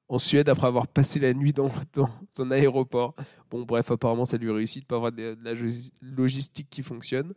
[0.07, 2.09] en Suède après avoir passé la nuit dans, dans
[2.39, 3.13] un aéroport.
[3.51, 6.81] Bon, bref, apparemment, ça lui réussit de pas avoir de, de la logi- logistique qui
[6.83, 7.33] fonctionne.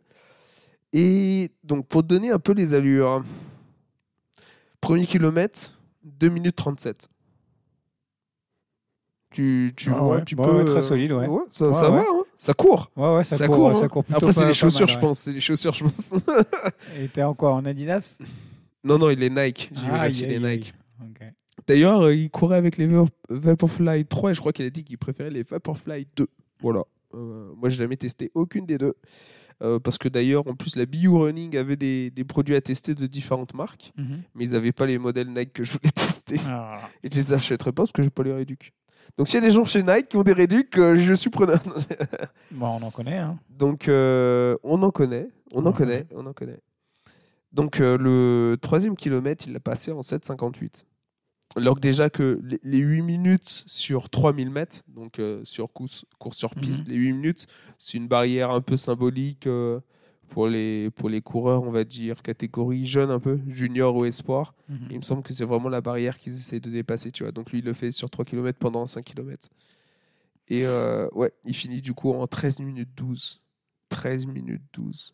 [0.93, 3.23] Et donc, pour te donner un peu les allures,
[4.79, 7.09] premier kilomètre, 2 minutes 37.
[9.31, 10.25] Tu, tu Ah vois, ouais.
[10.25, 10.43] tu peux.
[10.43, 11.27] ouais, très euh, solide, ouais.
[11.49, 12.91] ça, va, hein ça court.
[12.95, 13.87] Ouais, ouais, ça, Ça court, court, ça hein.
[13.89, 15.19] court Après, c'est les chaussures, mal, je pense.
[15.19, 16.13] C'est les chaussures, je pense.
[16.99, 18.19] Et t'es encore en Adidas?
[18.83, 19.71] Non, non, il est Nike.
[19.73, 20.39] J'ai Aïe, il est.
[20.39, 20.73] Nike.
[21.67, 24.83] D'ailleurs, euh, il courait avec les Vapor- Vaporfly 3 et je crois qu'il a dit
[24.83, 26.27] qu'il préférait les Vaporfly 2.
[26.59, 26.81] Voilà.
[27.13, 28.95] Euh, moi, j'ai jamais testé aucune des deux.
[29.61, 32.95] Euh, parce que d'ailleurs, en plus, la BU Running avait des, des produits à tester
[32.95, 34.23] de différentes marques, Mhm.
[34.35, 36.35] mais ils n'avaient pas les modèles Nike que je voulais tester.
[36.49, 36.79] Ah.
[37.03, 38.73] Et je les achèterais pas parce que j'ai pas les réducs.
[39.17, 41.29] Donc, s'il y a des gens chez Nike qui ont des réducs, euh, je suis
[41.29, 41.61] preneur.
[42.51, 43.17] Bon, on en connaît.
[43.17, 43.37] Hein.
[43.49, 46.59] Donc, euh, on en connaît, on en connaît, on en connaît.
[47.51, 50.85] Donc, euh, le troisième kilomètre, il l'a passé en 7,58.
[51.55, 56.03] Alors que déjà que les- les 8 minutes sur 3000 mètres, donc euh, sur course,
[56.17, 56.93] course sur piste, Mhm.
[56.93, 57.45] les 8 minutes,
[57.77, 59.45] c'est une barrière un peu symbolique
[60.33, 64.55] pour, les, pour les coureurs, on va dire, catégorie jeune un peu, junior ou espoir.
[64.67, 64.87] Mhm.
[64.89, 67.31] Il me semble que c'est vraiment la barrière qu'ils essayent de dépasser, tu vois.
[67.31, 69.47] Donc lui, il le fait sur 3 km pendant 5 km.
[70.49, 73.41] Et euh, ouais, il finit du coup en 13 minutes 12.
[73.89, 75.13] 13 minutes 12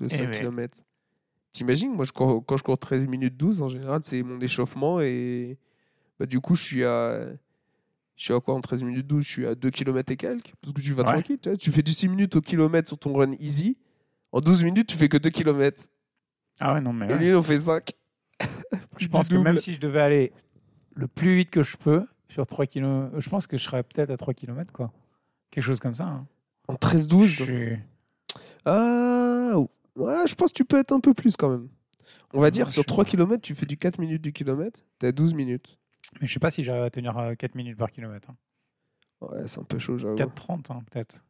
[0.00, 0.38] de 5 ouais.
[0.38, 0.78] km.
[1.52, 5.00] T'imagines, moi, je cours- quand je cours 13 minutes 12, en général, c'est mon échauffement
[5.00, 5.58] et
[6.18, 7.26] bah, du coup, je suis à.
[8.16, 10.52] Je suis à quoi en 13 minutes 12 Je suis à 2 km et quelques.
[10.62, 11.12] Parce que tu vas Ouais.
[11.12, 11.38] tranquille.
[11.42, 11.56] Tu, vois.
[11.58, 13.76] tu fais du 6 minutes au kilomètre sur ton run easy.
[14.34, 15.84] En 12 minutes, tu fais que 2 km.
[16.60, 17.18] Ah ouais, non, mais Et ouais.
[17.18, 17.92] lui, on fait 5.
[18.98, 20.32] je pense que même si je devais aller
[20.96, 24.10] le plus vite que je peux sur 3 km, je pense que je serais peut-être
[24.10, 24.92] à 3 km, quoi.
[25.52, 26.06] Quelque chose comme ça.
[26.06, 26.26] hein.
[26.66, 27.78] En 13-12 Je suis-
[28.64, 29.52] Ah,
[29.96, 31.68] ouais, je pense que tu peux être un peu plus quand même.
[32.32, 33.10] On va Ouais, dire sur sais 3 pas.
[33.10, 35.78] km, tu fais du 4 minutes du kilomètre, t'es à 12 minutes.
[36.20, 38.30] Mais je sais pas si j'arrive à tenir euh, 4 minutes par kilomètre.
[38.30, 38.36] hein.
[39.20, 40.16] Ouais, c'est un peu chaud, j'avoue.
[40.16, 41.24] 4,30 hein, peut-être.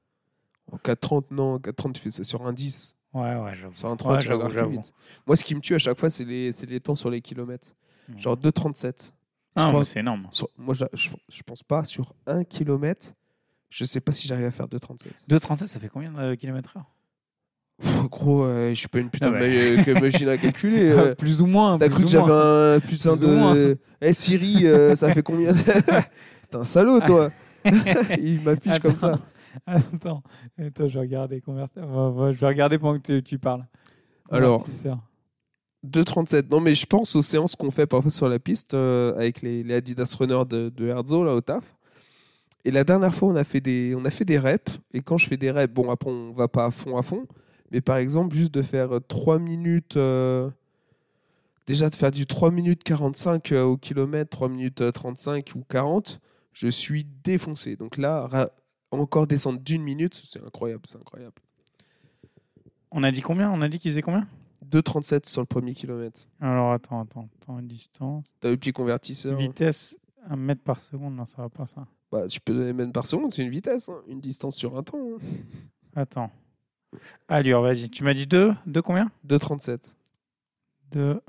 [0.73, 2.94] En 4,30, non, 4,30, tu fais ça sur un 10.
[3.15, 3.75] Ouais, ouais, j'avoue.
[3.75, 4.83] Sur un 30, Ouais, tu vas grave j'avoue, plus j'avoue.
[4.83, 4.95] vite.
[5.27, 7.21] Moi, ce qui me tue à chaque fois, c'est les, c'est les temps sur les
[7.21, 7.75] kilomètres.
[8.19, 9.13] Genre 2,37.
[9.57, 10.27] Ah, je crois- mais c'est énorme.
[10.31, 13.15] Sur- moi, je, je, je pense pas, sur un kilomètre,
[13.71, 15.07] je sais pas si j'arrive à faire 2,37.
[15.29, 16.91] 2,37, ça fait combien de kilomètres heure?
[17.81, 20.91] Pff, Gros, euh, je suis pas une putain Ah de que machine à calculer.
[20.91, 21.15] euh.
[21.15, 21.79] Plus ou moins.
[21.79, 23.79] T'as cru que j'avais un putain Plus de.
[24.01, 25.53] Eh Siri, euh, ça fait combien
[26.51, 27.31] T'es un salaud, toi
[28.19, 29.15] Il m'affiche comme ça.
[29.67, 30.23] Attends,
[30.59, 31.69] attends, je vais regarder combien.
[31.77, 33.67] Ouais, ouais, je vais regarder pendant que tu, tu parles.
[34.31, 34.63] Alors.
[34.63, 34.99] Convertisseur.
[35.87, 36.51] 2,37.
[36.51, 39.63] Non, mais je pense aux séances qu'on fait parfois sur la piste euh, avec les,
[39.63, 41.77] les Adidas Runners de, de Herzo, là, au taf.
[42.65, 44.81] Et la dernière fois, on a fait des, on a fait des reps.
[44.95, 47.27] Et quand je fais des reps, bon, après, on va pas à fond, à fond.
[47.71, 49.99] Mais par exemple, juste de faire 3 minutes.
[49.99, 50.49] euh,
[51.67, 55.65] déjà, de faire du 3 minutes 45 euh, au kilomètre, 3 minutes euh, 35 ou
[55.69, 56.21] 40,
[56.55, 57.77] je suis défoncé.
[57.77, 58.51] Donc là,
[59.01, 61.35] encore descendre d'une minute, c'est incroyable, c'est incroyable.
[62.91, 63.51] On a dit combien?
[63.51, 64.27] On a dit qu'il faisait combien?
[64.71, 66.27] 2,37 sur le premier kilomètre.
[66.41, 68.37] Alors attends, attends, temps et distance.
[68.41, 69.37] T'as le petit convertisseur?
[69.37, 71.87] Vitesse 1 mètre par seconde, non, ça va pas ça.
[72.11, 74.83] Bah, tu peux donner mètres par seconde, c'est une vitesse, hein, une distance sur un
[74.83, 74.97] temps.
[74.99, 75.19] hein.
[75.97, 76.31] Attends.
[77.29, 77.91] Allure, vas-y.
[77.91, 79.11] Tu m'as dit 2 2 combien?
[79.27, 79.97] 2,37.
[80.93, 81.21] 2.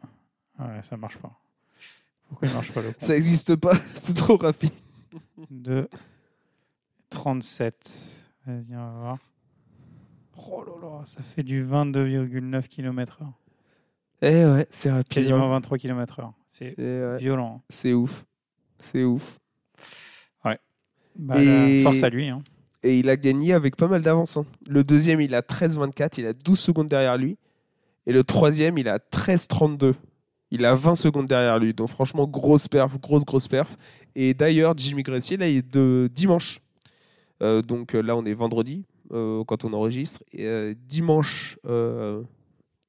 [0.57, 1.31] Ah ouais, ça marche pas.
[2.29, 4.71] Pourquoi il marche pas le Ça n'existe pas, c'est trop rapide.
[5.49, 5.87] 2.
[7.19, 8.29] 37.
[8.45, 9.17] Vas-y, on va voir.
[10.51, 13.25] Oh là là, ça fait du 22,9 km/h.
[14.21, 15.07] Eh ouais, c'est rapide.
[15.09, 15.59] Quasiment hein.
[15.59, 16.31] 23 km/h.
[16.47, 17.61] C'est Eh ouais, violent.
[17.69, 18.25] c'est ouf.
[18.79, 19.39] C'est ouf.
[21.17, 22.27] Bah, Et- là, force à lui.
[22.27, 22.43] Hein.
[22.83, 24.35] Et il a gagné avec pas mal d'avance.
[24.35, 24.45] hein.
[24.67, 27.37] Le deuxième, il a 13,24, il a 12 secondes derrière lui.
[28.05, 29.93] Et le troisième, il a 13,32.
[30.51, 31.73] Il a 20 secondes derrière lui.
[31.73, 33.77] Donc franchement, grosse perf, grosse, grosse perf.
[34.13, 36.59] Et d'ailleurs, Jimmy Gressier, là, il est de dimanche.
[37.41, 40.23] Euh, donc euh, là, on est vendredi euh, quand on enregistre.
[40.31, 41.57] Et euh, dimanche,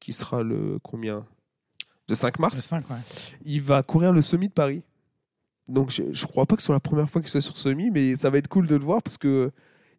[0.00, 1.26] qui sera le combien?
[2.08, 2.96] De 5 Le mars, 5, ouais.
[3.44, 4.82] il va courir le semi de Paris.
[5.66, 7.90] Donc je, je crois pas que ce soit la première fois qu'il soit sur semi,
[7.90, 9.50] mais ça va être cool de le voir parce que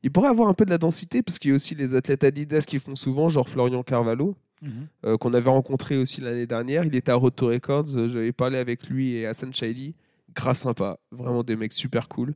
[0.04, 2.24] il pourrait avoir un peu de la densité parce qu'il y a aussi les athlètes
[2.24, 4.88] Adidas qui font souvent, genre Florian Carvalho, Mhm.
[5.06, 6.84] euh, qu'on avait rencontré aussi l'année dernière.
[6.86, 9.93] Il était à Road to Records, euh, j'avais parlé avec lui et Hassan Chaidi.
[10.34, 12.34] Grâce sympa, vraiment des mecs super cool.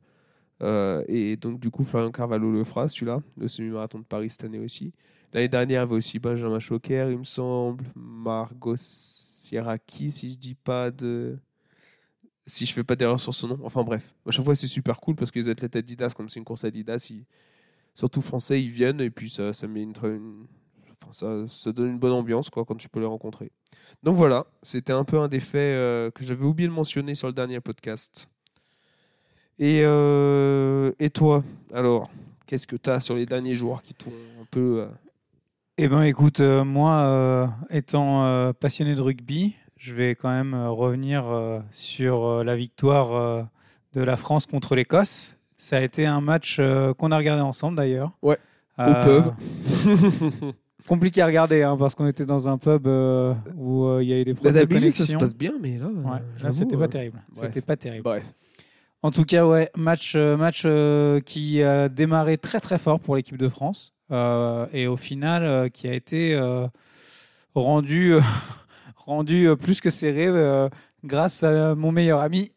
[0.62, 4.44] Euh, et donc du coup, Florian Carvalho le fera, celui-là, le semi-marathon de Paris cette
[4.44, 4.92] année aussi.
[5.32, 10.36] L'année dernière, il y avait aussi Benjamin Choquer, il me semble, Margot Sierraki, si je
[10.38, 11.38] dis pas de...
[12.46, 13.58] si je fais pas d'erreur sur son nom.
[13.64, 16.38] Enfin bref, à chaque fois c'est super cool parce que les athlètes Adidas, comme c'est
[16.38, 17.10] une course Adidas,
[17.94, 19.94] surtout français, ils viennent et puis ça, ça met une,
[21.10, 23.50] ça donne une bonne ambiance quoi quand tu peux les rencontrer.
[24.02, 27.26] Donc voilà, c'était un peu un des faits euh, que j'avais oublié de mentionner sur
[27.26, 28.28] le dernier podcast.
[29.58, 32.10] Et, euh, et toi, alors,
[32.46, 34.80] qu'est-ce que tu as sur les derniers jours qui t'ont un peu...
[34.80, 34.86] euh,
[35.78, 40.54] Eh ben, écoute, euh, moi, euh, étant euh, passionné de rugby, je vais quand même
[40.54, 43.42] euh, revenir euh, sur euh, la victoire euh,
[43.94, 45.36] de la France contre l'Écosse.
[45.56, 48.10] Ça a été un match euh, qu'on a regardé ensemble d'ailleurs.
[48.22, 48.38] Ouais,
[48.80, 50.54] Euh, pub.
[50.88, 54.12] Compliqué à regarder hein, parce qu'on était dans un pub euh, où euh, il y
[54.12, 55.18] a eu des problèmes de David, ça se connexion.
[55.20, 57.22] passe bien, mais là, euh, Ouais, là, c'était euh, pas terrible.
[57.30, 58.02] C'était pas terrible.
[58.02, 58.24] Bref.
[59.04, 63.16] En tout cas, ouais, match, euh, match euh, qui a démarré très très fort pour
[63.16, 66.38] l'équipe de France euh, et au final qui a été
[67.56, 68.14] rendu,
[68.96, 70.28] rendu plus que serré
[71.04, 72.52] grâce à mon meilleur ami,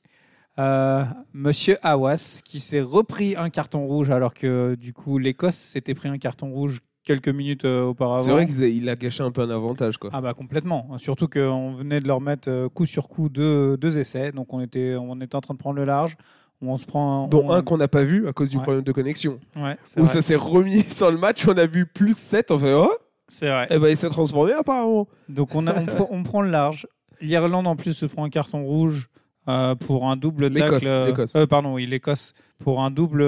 [1.33, 6.09] Monsieur Awas, qui s'est repris un carton rouge alors que du coup l'Écosse s'était pris
[6.09, 8.21] un carton rouge quelques minutes euh, auparavant.
[8.21, 9.97] C'est vrai qu'il a gâché un peu un avantage.
[9.97, 10.09] Quoi.
[10.13, 10.97] Ah bah complètement.
[10.97, 14.59] Surtout qu'on venait de leur mettre euh, coup sur coup deux, deux essais, donc on
[14.59, 16.17] était, on était en train de prendre le large.
[16.61, 18.63] On se prend Dont on- un qu'on n'a pas vu à cause du Ouais.
[18.63, 19.39] problème de connexion.
[19.55, 20.13] Ouais, c'est Où vrai.
[20.13, 22.89] ça s'est remis sur le match, on a vu plus 7, on fait oh,
[23.27, 23.67] C'est vrai.
[23.69, 25.07] eh ben, il s'est transformé apparemment.
[25.29, 26.87] Donc on, a, on, pr- on prend le large.
[27.21, 29.09] L'Irlande en plus se prend un carton rouge
[29.47, 31.25] euh, pour un double L'Écosse, tacle.
[31.37, 33.23] euh, pardon, oui, l'Écosse pour un double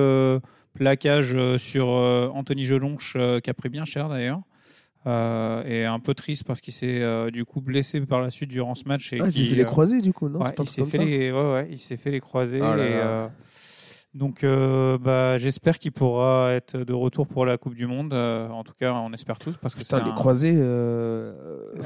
[0.78, 4.42] plaquage euh, sur euh, Anthony Gelonche euh, qui a pris bien cher d'ailleurs.
[5.06, 8.50] Euh, et un peu triste parce qu'il s'est euh, du coup blessé par la suite
[8.50, 9.14] durant ce match.
[9.14, 10.84] Et Ah, il s'est fait les croisés du coup, non Ouais, C'est pas il s'est
[10.84, 12.60] fait les, ouais, ouais, il s'est fait les croisés.
[12.62, 12.96] Oh là et, là.
[13.00, 13.28] euh,
[14.14, 18.14] donc, bah, j'espère qu'il pourra être de retour pour la Coupe du Monde.
[18.14, 20.58] en tout cas, on espère tous parce que Putain, c'est les un- croisés.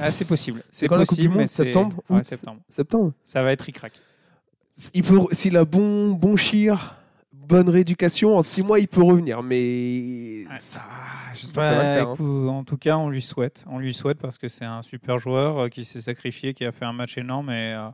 [0.00, 0.62] Ah, c'est possible.
[0.70, 1.46] C'est quand la Coupe du possible, Monde?
[1.46, 2.02] c'est- Septembre?
[2.08, 2.24] Août?
[2.24, 2.60] septembre.
[2.70, 3.12] Septembre?
[3.22, 3.92] Ça va être ric-rac.
[4.94, 6.94] il peut, S'il a bon, bon chir,
[7.46, 9.42] bonne rééducation, en 6 mois, il peut revenir.
[9.42, 10.58] Mais Ouais.
[10.58, 10.80] ça,
[11.34, 12.26] j'espère que ça va le Bah, faire.
[12.26, 12.48] hein.
[12.48, 13.64] En tout cas, on lui souhaite.
[13.70, 16.72] On lui souhaite parce que c'est un super joueur euh, qui s'est sacrifié, qui a
[16.72, 17.50] fait un match énorme.
[17.50, 17.88] Et, euh,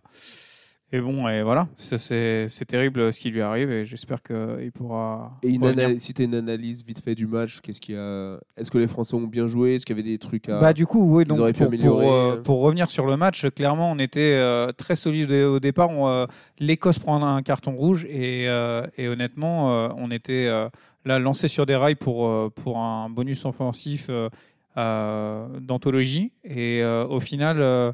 [0.90, 4.72] et bon, et voilà, c'est c'est terrible euh, ce qui lui arrive et j'espère qu'il
[4.72, 5.38] pourra.
[5.42, 8.38] Et une si tu as une analyse vite fait du match, qu'est-ce qu'il y a
[8.56, 10.60] Est-ce que les Français ont bien joué Est-ce qu'il y avait des trucs à.
[10.60, 12.42] Bah, du coup, oui, donc pour, euh, euh.
[12.42, 15.90] pour revenir sur le match, clairement, on était euh, très solide au départ.
[15.90, 16.26] Euh,
[16.58, 20.70] L'Écosse prend un carton rouge et, euh, et honnêtement, euh, on était euh,
[21.04, 24.30] là lancé sur des rails pour, euh, pour un bonus offensif euh,
[24.78, 26.32] euh, d'anthologie.
[26.44, 27.92] Et euh, au final, euh,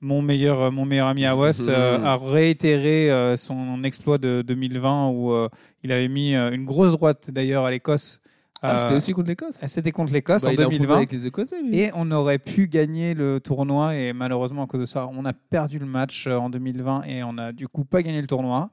[0.00, 2.04] mon, meilleur, mon meilleur ami Awas euh, Mhm.
[2.04, 5.48] a réitéré euh, son exploit de 2020 où euh,
[5.82, 8.20] il avait mis euh, une grosse droite d'ailleurs à l'Écosse.
[8.60, 9.60] Ah, c'était Euh, aussi contre l'Écosse?
[9.66, 10.96] C'était contre l'Écosse Bah, en il a un problème 2020.
[10.96, 11.78] avec les Écossais, lui.
[11.78, 15.32] Et on aurait pu gagner le tournoi et malheureusement à cause de ça, on a
[15.32, 18.70] perdu le match euh, en 2020 et on a du coup pas gagné le tournoi.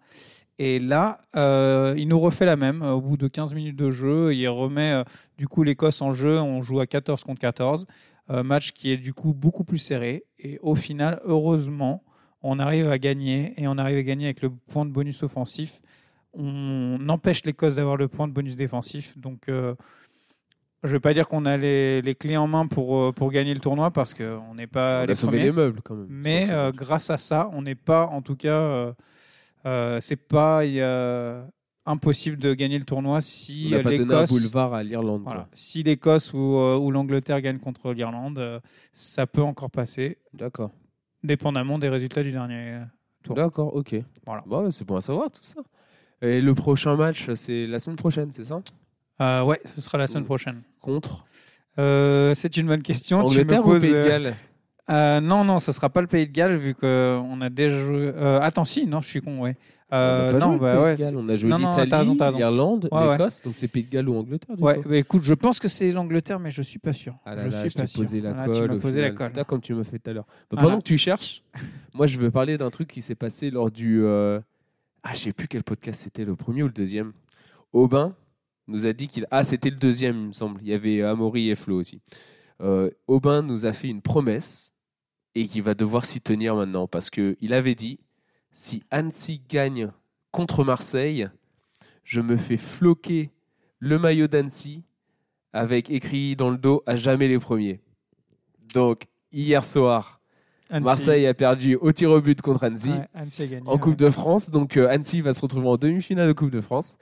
[0.57, 2.81] Et là, euh, il nous refait la même.
[2.81, 5.03] Au bout de 15 minutes de jeu, il remet euh,
[5.37, 6.39] du coup l'Écosse en jeu.
[6.39, 7.85] On joue à 14 contre 14.
[8.31, 10.23] Euh, match qui est du coup beaucoup plus serré.
[10.39, 12.03] Et au final, heureusement,
[12.41, 15.79] on arrive à gagner et on arrive à gagner avec le point de bonus offensif.
[16.33, 19.15] On empêche l'Écosse d'avoir le point de bonus défensif.
[19.17, 19.75] Donc, euh,
[20.83, 23.31] je ne vais pas dire qu'on a les, les clés en main pour, euh, pour
[23.31, 25.45] gagner le tournoi parce qu'on n'est pas On les a sauvé premiers.
[25.45, 26.07] les meubles quand même.
[26.09, 28.91] Mais euh, grâce à ça, on n'est pas, en tout cas,
[29.99, 30.65] c'est pas
[31.85, 34.83] impossible de gagner le tournoi si on euh, n'a pas donné un l'Écosse, boulevard à
[34.83, 35.21] l'Irlande.
[35.23, 38.59] voilà, si l'Écosse ou, euh, ou l'Angleterre gagne contre l'Irlande, euh,
[38.91, 40.71] ça peut encore passer, D'accord.
[41.23, 42.79] dépendamment des résultats du dernier.
[43.23, 43.35] Tour.
[43.35, 43.95] D'accord, ok.
[44.25, 44.43] Voilà.
[44.45, 45.61] Bon, c'est bon à savoir tout ça.
[46.21, 48.61] Et le prochain match, c'est la semaine prochaine, c'est ça?
[49.21, 50.61] Euh, ouais, ce sera la semaine prochaine.
[50.79, 51.25] Contre?
[51.79, 53.19] Euh, c'est une bonne question.
[53.27, 54.35] Tu me Angleterre ou poses, Pays de euh, Galles?
[54.91, 58.11] Euh, non, non, ce sera pas le Pays de Galles vu qu'on a déjà joué.
[58.15, 59.55] Euh, attends, si, non, je suis con, ouais.
[59.91, 60.95] On Euh, n'a pas non, joué bah ouais.
[61.15, 64.55] on a joué Non, non, l'Italie, l'Irlande, l'Écosse, donc c'est Pays de Galles ou Angleterre.
[64.57, 64.89] Du Ouais, coup.
[64.89, 67.15] bah, écoute, je pense que c'est l'Angleterre, mais je suis pas sûr.
[67.23, 67.99] Ah là je là, suis je pas sûr.
[68.01, 68.67] posé la Voilà, colle.
[68.67, 69.31] tu m'as posé la colle.
[69.47, 70.25] Comme tu m'as fait tout à l'heure.
[70.27, 70.67] Bah, Voilà.
[70.69, 71.43] Pendant que tu cherches,
[71.93, 74.03] moi je veux parler d'un truc qui s'est passé lors du.
[74.03, 74.39] euh,
[75.03, 77.13] Ah, je sais plus quel podcast c'était, le premier ou le deuxième.
[77.73, 78.15] Aubin
[78.67, 79.27] nous a dit qu'il.
[79.31, 80.59] Ah, c'était le deuxième, il me semble.
[80.63, 82.01] Il y avait Amaury et Flo aussi.
[82.61, 84.73] Euh, Aubin nous a fait une promesse
[85.35, 87.99] et qu'il va devoir s'y tenir maintenant parce qu'il avait dit
[88.51, 89.91] si Annecy gagne
[90.31, 91.29] contre Marseille,
[92.03, 93.31] je me fais floquer
[93.79, 94.83] le maillot d'Annecy
[95.53, 97.81] avec écrit dans le dos à jamais les premiers.
[98.73, 100.21] Donc, hier soir,
[100.71, 100.85] Annecy.
[100.85, 102.89] Marseille a perdu au tir au but contre Annecy.
[102.91, 103.63] Ouais, Annecy a gagné.
[103.69, 106.61] En Coupe de France, donc euh, Annecy va se retrouver en demi-finale de Coupe de
[106.61, 106.97] France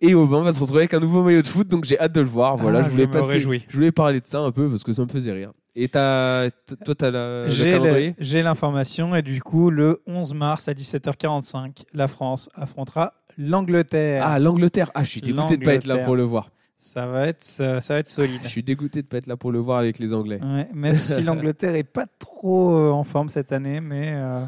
[0.00, 2.20] et Aubin va se retrouver avec un nouveau maillot de foot, donc j'ai hâte de
[2.20, 2.56] le voir.
[2.56, 5.02] Voilà, Ah, je voulais je passer, voulais parler de ça un peu parce que ça
[5.02, 5.50] me faisait rire.
[5.74, 10.68] Et t'as, t- toi, t'as la, le J'ai l'information et du coup, le 11 mars
[10.68, 14.22] à 17h45, la France affrontera l'Angleterre.
[14.26, 14.90] Ah, l'Angleterre.
[14.94, 16.50] Ah, je suis dégoûté de pas être là pour le voir.
[16.80, 18.40] Ça va être, ça, ça va être solide.
[18.44, 20.40] Je suis dégoûté de pas être là pour le voir avec les Anglais.
[20.40, 24.44] Ouais, même si l'Angleterre est pas trop euh, en forme cette année, mais euh,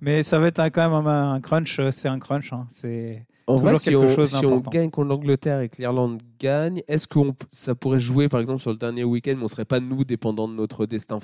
[0.00, 1.78] mais ça va être un- quand même un, un crunch.
[1.78, 2.52] euh, C'est un crunch.
[2.52, 2.66] hein.
[2.68, 5.76] C'est En Toujours vrai, si, quelque on, chose si on gagne contre l'Angleterre et que
[5.78, 9.48] l'Irlande gagne, est-ce que ça pourrait jouer par exemple sur le dernier week-end, mais on
[9.48, 11.20] serait pas nous dépendants de notre destin?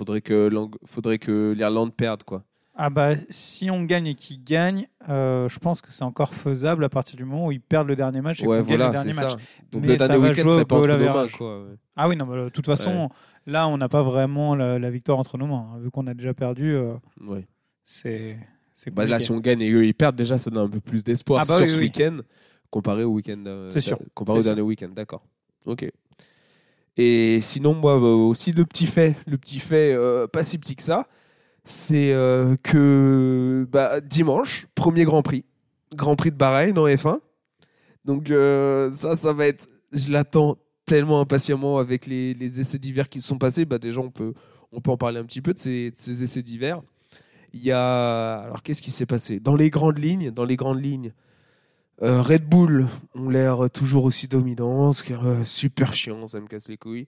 [0.48, 2.44] l'Ang- faudrait que l'Irlande perde quoi.
[2.78, 6.84] Ah bah si on gagne et qu'ils gagnent, euh, je pense que c'est encore faisable
[6.84, 8.86] à partir du moment où ils perdent le dernier match et Ouais, qu'on gagne voilà,
[8.86, 9.30] le dernier match.
[9.30, 9.36] ça.
[9.72, 10.88] Donc Mais le ça dernier va jouer serait au pas entre
[11.38, 11.64] quoi.
[11.64, 11.74] ouais.
[11.96, 13.08] Ah oui non, bah, de toute façon
[13.46, 15.66] là on n'a pas vraiment la, la victoire entre nos mains.
[15.74, 15.78] hein.
[15.80, 16.94] Vu qu'on a déjà perdu, euh,
[17.26, 17.46] Ouais.
[17.84, 18.36] c'est
[18.92, 21.02] Bah, là, si on gagne et eux ils perdent, déjà ça donne un peu plus
[21.02, 21.82] d'espoir Ah bah sur oui, ce oui.
[21.84, 22.18] week-end
[22.70, 23.42] comparé au week-end.
[23.46, 25.22] euh, C'est sûr, Comparé au dernier week-end, d'accord.
[25.64, 25.90] Ok.
[26.98, 29.94] Et sinon, moi bah, aussi le petit fait, le petit fait
[30.32, 31.06] pas si petit que ça,
[31.66, 35.44] c'est euh, que bah, dimanche, premier Grand Prix,
[35.92, 37.18] Grand Prix de Bahreïn en F1.
[38.04, 40.56] Donc euh, ça, ça va être, je l'attends
[40.86, 43.64] tellement impatiemment avec les, essais d'hiver qui se sont passés.
[43.64, 44.32] Bah, déjà, on peut,
[44.70, 45.92] on peut en parler un petit peu de ces,
[46.22, 46.80] essais d'hiver.
[47.52, 49.40] Il y a, alors qu'est-ce qui s'est passé?
[49.40, 51.12] Dans les grandes lignes, dans les grandes lignes,
[52.02, 57.06] euh, Red Bull ont l'air toujours aussi dominants, super chiant, ça me casse les couilles.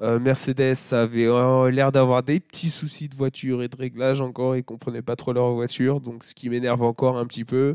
[0.00, 4.56] Euh, Mercedes avait euh, l'air d'avoir des petits soucis de voiture et de réglage encore,
[4.56, 7.74] ils comprenaient pas trop leur voiture, donc ce qui m'énerve encore un petit peu.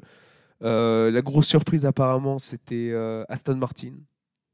[0.61, 2.93] Euh, la grosse surprise apparemment, c'était
[3.27, 3.93] Aston Martin,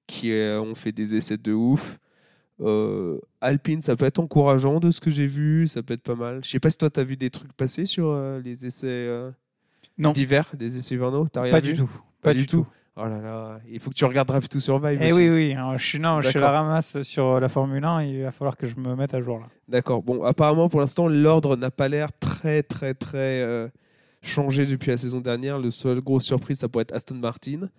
[0.07, 1.99] qui ont fait des essais de ouf.
[3.39, 6.43] Alpine, ça peut être encourageant de ce que j'ai vu, ça peut être pas mal.
[6.43, 9.07] Je sais pas si toi tu as vu des trucs passer sur les essais
[9.99, 11.89] d'hiver, des essais hivernaux, Pas vu du tout.
[12.23, 12.65] Pas, du tout.
[13.01, 14.99] Oh là là, il faut que tu regardes Drive to Survive.
[15.01, 15.15] Eh aussi.
[15.15, 15.53] oui, oui.
[15.53, 18.03] alors, je suis, non, je suis à la ramasse sur la Formule 1.
[18.03, 19.47] Il va falloir que je me mette à jour là.
[19.67, 20.03] D'accord.
[20.03, 23.69] Bon, apparemment, pour l'instant, l'ordre n'a pas l'air très, très, très euh,
[24.21, 25.59] changé depuis la saison dernière.
[25.59, 27.69] Le seul grosse surprise, ça pourrait être Aston Martin.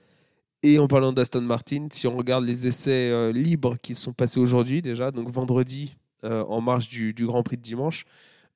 [0.63, 4.41] Et en parlant d'Aston Martin, si on regarde les essais euh, libres qui sont passés
[4.41, 8.05] aujourd'hui déjà, donc vendredi, euh, en marge du, du Grand Prix de dimanche,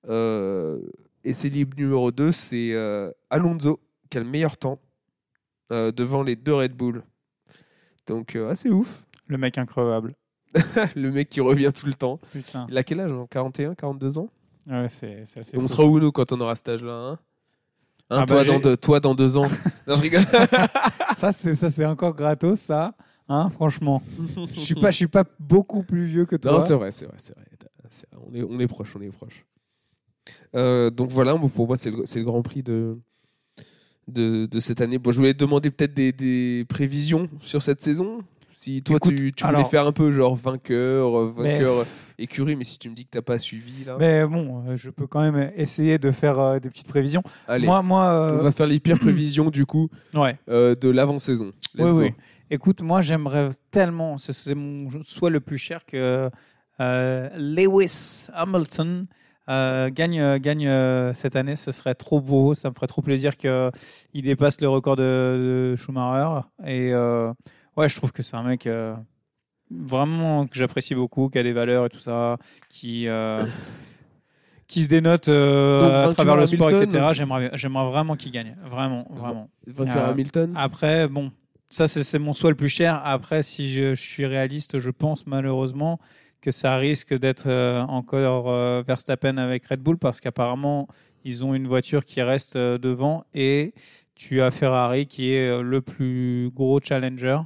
[0.08, 0.80] euh,
[1.24, 4.78] essai libre numéro 2, c'est euh, Alonso qui a le meilleur temps
[5.72, 7.02] euh, devant les deux Red Bull.
[8.06, 9.04] Donc, euh, assez ouf.
[9.26, 10.14] Le mec increvable.
[10.94, 12.20] le mec qui revient tout le temps.
[12.30, 12.66] Putain.
[12.68, 14.28] Il a quel âge genre 41, 42 ans?
[14.68, 17.18] Ouais, c'est assez on fou, sera où nous quand on aura cet âge-là hein?
[18.10, 19.48] Hein, Ah bah, toi, dans deux, toi dans deux ans.
[19.86, 20.24] non, je rigole.
[21.16, 22.92] Ça, c'est ça, c'est encore gratos, ça.
[23.28, 24.02] Hein, franchement.
[24.52, 26.52] Je suis pas, je suis pas beaucoup plus vieux que toi.
[26.52, 27.44] non, c'est vrai, c'est vrai, c'est vrai.
[28.26, 29.44] On est, on est proche, on est proche.
[30.54, 32.98] Euh, donc voilà, pour moi, c'est le, c'est le Grand Prix de,
[34.08, 34.98] de, de cette année.
[34.98, 38.18] Bon, je voulais te demander peut-être des, des prévisions sur cette saison.
[38.54, 41.84] Si toi, Écoute, tu, tu voulais faire un peu genre vainqueur, euh, Mais- vainqueur euh,
[42.18, 44.88] écurie, mais si tu me dis que t'as pas suivi là, Mais bon, euh, je
[44.88, 47.22] peux quand même essayer de faire euh, des petites prévisions.
[47.46, 50.38] allez, Moi, moi, on va faire les pires prévisions du coup ouais.
[50.48, 51.52] euh, de l'avant-saison.
[51.74, 52.00] Let's Oui, go.
[52.00, 52.10] oui.
[52.50, 56.30] Écoute, moi, j'aimerais tellement, ce c'est mon soit le plus cher que
[57.36, 59.06] Lewis Hamilton
[59.48, 61.56] euh, gagne, euh, gagne euh, cette année.
[61.56, 62.54] Ce serait trop beau.
[62.54, 66.46] Ça me ferait trop plaisir qu'il dépasse le record de, de Schumacher.
[66.66, 67.32] Et euh,
[67.76, 68.94] ouais, je trouve que c'est un mec euh,
[69.70, 72.36] vraiment que j'apprécie beaucoup, qui a des valeurs et tout ça,
[72.70, 73.06] qui.
[74.66, 76.88] qui se dénote Donc, à travers le sport, Hamilton.
[76.88, 77.06] etc.
[77.12, 78.56] J'aimerais, j'aimerais vraiment qu'il gagne.
[78.64, 79.50] Vraiment, vraiment.
[79.78, 80.54] Hamilton.
[80.56, 81.32] Après, bon,
[81.68, 83.00] ça, c'est c'est mon souhait le plus cher.
[83.04, 86.00] Après, si je, je suis réaliste, je pense malheureusement
[86.44, 90.86] que ça risque d'être euh, encore euh, Verstappen avec Red Bull parce qu'apparemment,
[91.24, 93.72] ils ont une voiture qui reste euh, devant et
[94.14, 97.38] tu as Ferrari qui est le plus gros challenger.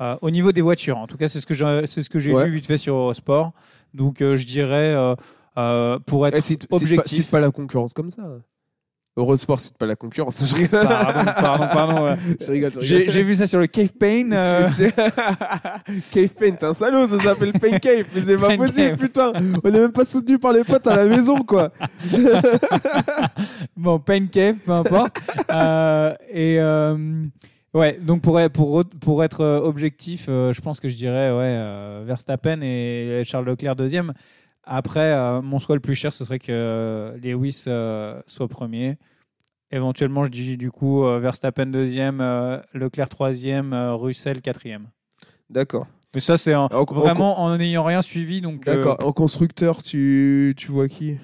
[0.00, 2.18] euh, au niveau des voitures, en tout cas, c'est ce que j'ai c'est ce que
[2.18, 2.44] j'ai Ouais.
[2.46, 3.52] lu vite fait sur Eurosport.
[3.94, 4.94] Donc, je dirais,
[5.56, 7.12] euh, pour être Eh, cite, cite pas, objectif.
[7.22, 8.22] cite pas la concurrence comme ça.
[9.16, 10.44] Eurosport cite pas la concurrence.
[10.44, 10.80] Je rigole.
[10.80, 12.04] Pardon, pardon, pardon.
[12.04, 12.16] ouais.
[12.40, 12.72] je rigole.
[12.80, 13.12] J'ai rigole.
[13.12, 14.32] j'ai vu ça sur le Cave Pain.
[14.32, 14.94] euh, C'est- c'est-
[16.12, 19.32] Cave Paint, t'es un salaud, ça s'appelle Pain Cave, mais c'est pas Pain possible, putain.
[19.62, 21.70] On est même pas soutenu par les potes à la maison, quoi.
[23.76, 25.16] Bon, Pain Cave, peu importe.
[25.50, 26.96] Euh, et euh,
[27.74, 31.54] ouais, donc pour, être- pour, pour être objectif, euh, je pense que je dirais ouais,
[31.56, 34.12] euh, Verstappen et Charles Leclerc deuxième.
[34.66, 38.96] Après, euh, mon choix le plus cher, ce serait que euh, Lewis euh, soit premier.
[39.70, 42.20] Éventuellement, je dis du coup Verstappen deuxième,
[42.74, 44.88] Leclerc troisième, Russell quatrième.
[45.50, 45.86] D'accord.
[46.14, 48.40] Mais ça, c'est en- vraiment en n'ayant rien suivi.
[48.40, 49.04] D'accord.
[49.04, 51.18] En constructeur, tu, tu vois qui?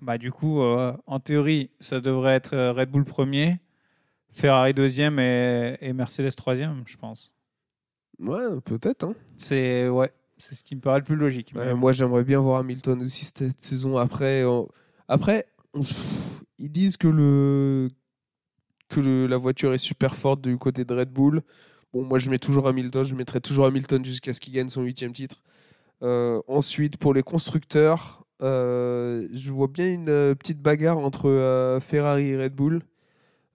[0.00, 3.58] Bah, du coup, en théorie, ça devrait être Red Bull premier,
[4.30, 7.34] Ferrari deuxième et, et Mercedes troisième, je pense.
[8.18, 9.04] Ouais, peut-être.
[9.04, 9.14] Hein.
[9.36, 10.10] C'est ouais,
[10.40, 11.54] c'est ce qui me paraît le plus logique.
[11.76, 13.96] Moi, j'aimerais bien voir Hamilton aussi cette saison.
[13.98, 14.44] Après,
[15.08, 15.46] après
[16.58, 17.88] ils disent que, le...
[18.88, 21.42] que la voiture est super forte du côté de Red Bull.
[21.92, 23.04] Bon, moi, je mets toujours Hamilton.
[23.04, 25.42] Je mettrai toujours Hamilton jusqu'à ce qu'il gagne son huitième titre.
[26.02, 32.28] Euh, ensuite, pour les constructeurs, euh, je vois bien une euh, petite bagarre entre Ferrari
[32.28, 32.82] et Red Bull.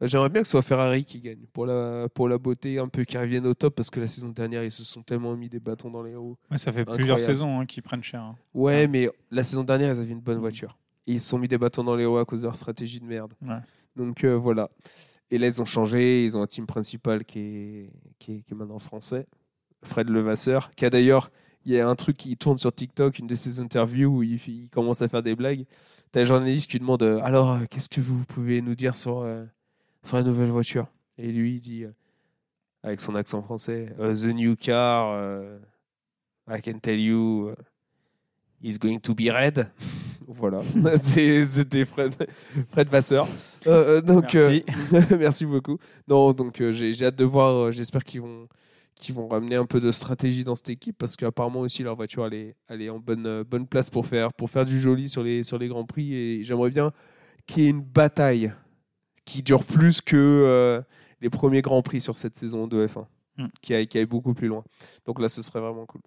[0.02, 3.06] J'aimerais bien que ce soit Ferrari qui gagne pour la, pour la beauté, un peu
[3.06, 5.60] qui revienne au top parce que la saison dernière, ils se sont tellement mis des
[5.62, 6.36] bâtons dans les roues.
[6.52, 6.98] Ouais, ça fait Incroyable.
[6.98, 8.22] plusieurs saisons hein, qu'ils prennent cher.
[8.22, 8.36] hein.
[8.54, 8.88] Ouais, Ouais.
[8.88, 10.78] mais la saison dernière, ils avaient une bonne voiture.
[11.08, 13.00] Et ils se sont mis des bâtons dans les roues à cause de leur stratégie
[13.00, 13.34] de merde.
[13.42, 13.56] Ouais.
[13.96, 14.70] Donc euh, voilà.
[15.32, 16.26] Et là, ils ont changé.
[16.26, 17.90] Ils ont un team principal qui est,
[18.20, 19.26] qui est, qui est maintenant français,
[19.84, 21.32] Fred Levasseur, qui a d'ailleurs.
[21.68, 24.40] Il y a un truc qui tourne sur TikTok, une de ses interviews où il,
[24.48, 25.66] il commence à faire des blagues.
[26.12, 29.22] T'as un journaliste qui demande euh, Alors, euh, qu'est-ce que vous pouvez nous dire sur,
[29.22, 29.46] euh,
[30.06, 30.88] sur la nouvelle voiture
[31.18, 31.92] Et lui, il dit, euh,
[32.84, 35.58] avec son accent français euh, The new car, euh,
[36.48, 37.56] I can tell you, euh,
[38.62, 39.72] is going to be red.
[40.28, 40.62] voilà,
[41.02, 42.16] c'était Fred,
[42.70, 43.28] Fred Vasseur.
[43.68, 44.60] Euh, euh, donc, euh,
[44.92, 45.16] Merci.
[45.20, 45.78] merci beaucoup.
[46.08, 47.72] Non, donc j'ai hâte de voir.
[47.72, 48.48] J'espère qu'ils vont,
[48.96, 52.26] qu'ils vont ramener un peu de stratégie dans cette équipe parce qu'apparemment aussi leur voiture
[52.26, 55.24] elle est, elle est en bonne, bonne place pour faire, pour faire du joli sur
[55.24, 56.92] les, sur les grands prix et j'aimerais bien
[57.46, 58.52] qu'il y ait une bataille
[59.26, 60.82] qui dure plus que euh,
[61.22, 63.06] les premiers grands prix sur cette saison de F1,
[63.38, 63.48] Mm.
[63.62, 64.64] qui, aille, qui aille beaucoup plus loin.
[65.06, 66.02] Donc là, ce serait vraiment cool.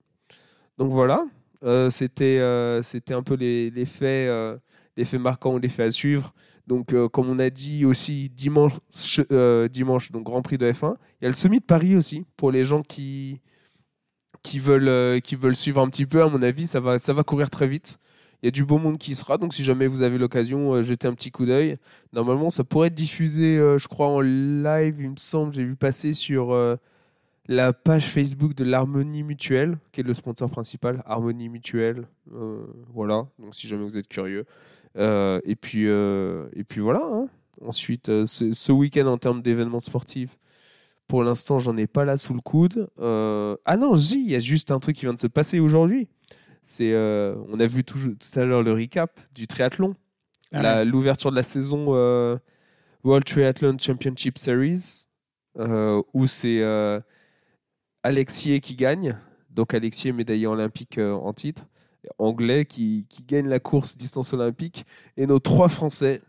[0.79, 1.27] Donc voilà,
[1.63, 4.31] euh, c'était euh, c'était un peu les, les faits,
[4.97, 6.33] les faits marquants ou les faits à suivre.
[6.67, 8.73] Donc, comme on a dit aussi dimanche,
[9.71, 12.51] dimanche, donc Grand Prix de F1, il y a le Semi de Paris aussi pour
[12.53, 13.41] les gens qui
[14.43, 16.23] qui veulent qui veulent suivre un petit peu.
[16.23, 17.99] À mon avis, ça va ça va courir très vite.
[18.43, 20.83] Il y a du beau monde qui sera, donc si jamais vous avez l'occasion, euh,
[20.83, 21.77] jetez un petit coup d'œil.
[22.13, 25.53] Normalement, ça pourrait être diffusé, euh, je crois, en live, il me semble.
[25.53, 26.77] J'ai vu passer sur euh,
[27.49, 32.07] la page Facebook de l'Harmonie Mutuelle, qui est le sponsor principal, Harmonie Mutuelle.
[32.95, 34.45] Voilà, donc si jamais vous êtes curieux.
[34.97, 37.03] Et, puis, et puis voilà.
[37.03, 37.29] hein.
[37.65, 40.39] Ensuite, ce, week-end en termes d'événements sportifs,
[41.09, 42.89] pour l'instant, j'en ai pas là sous le coude.
[42.99, 46.07] Ah non, si, il y a juste un truc qui vient de se passer aujourd'hui.
[46.63, 49.95] C'est, euh, on a vu tout, tout à l'heure le recap du triathlon,
[50.53, 52.37] Ah l'ouverture de la saison euh,
[53.05, 55.07] World Triathlon Championship Series,
[55.59, 56.63] euh, où c'est
[58.03, 59.19] Alexier qui gagne.
[59.51, 61.67] Donc Alexier, médaillé olympique en titre,
[62.19, 64.85] anglais, qui, qui gagne la course distance olympique.
[65.17, 66.23] Et nos trois Français,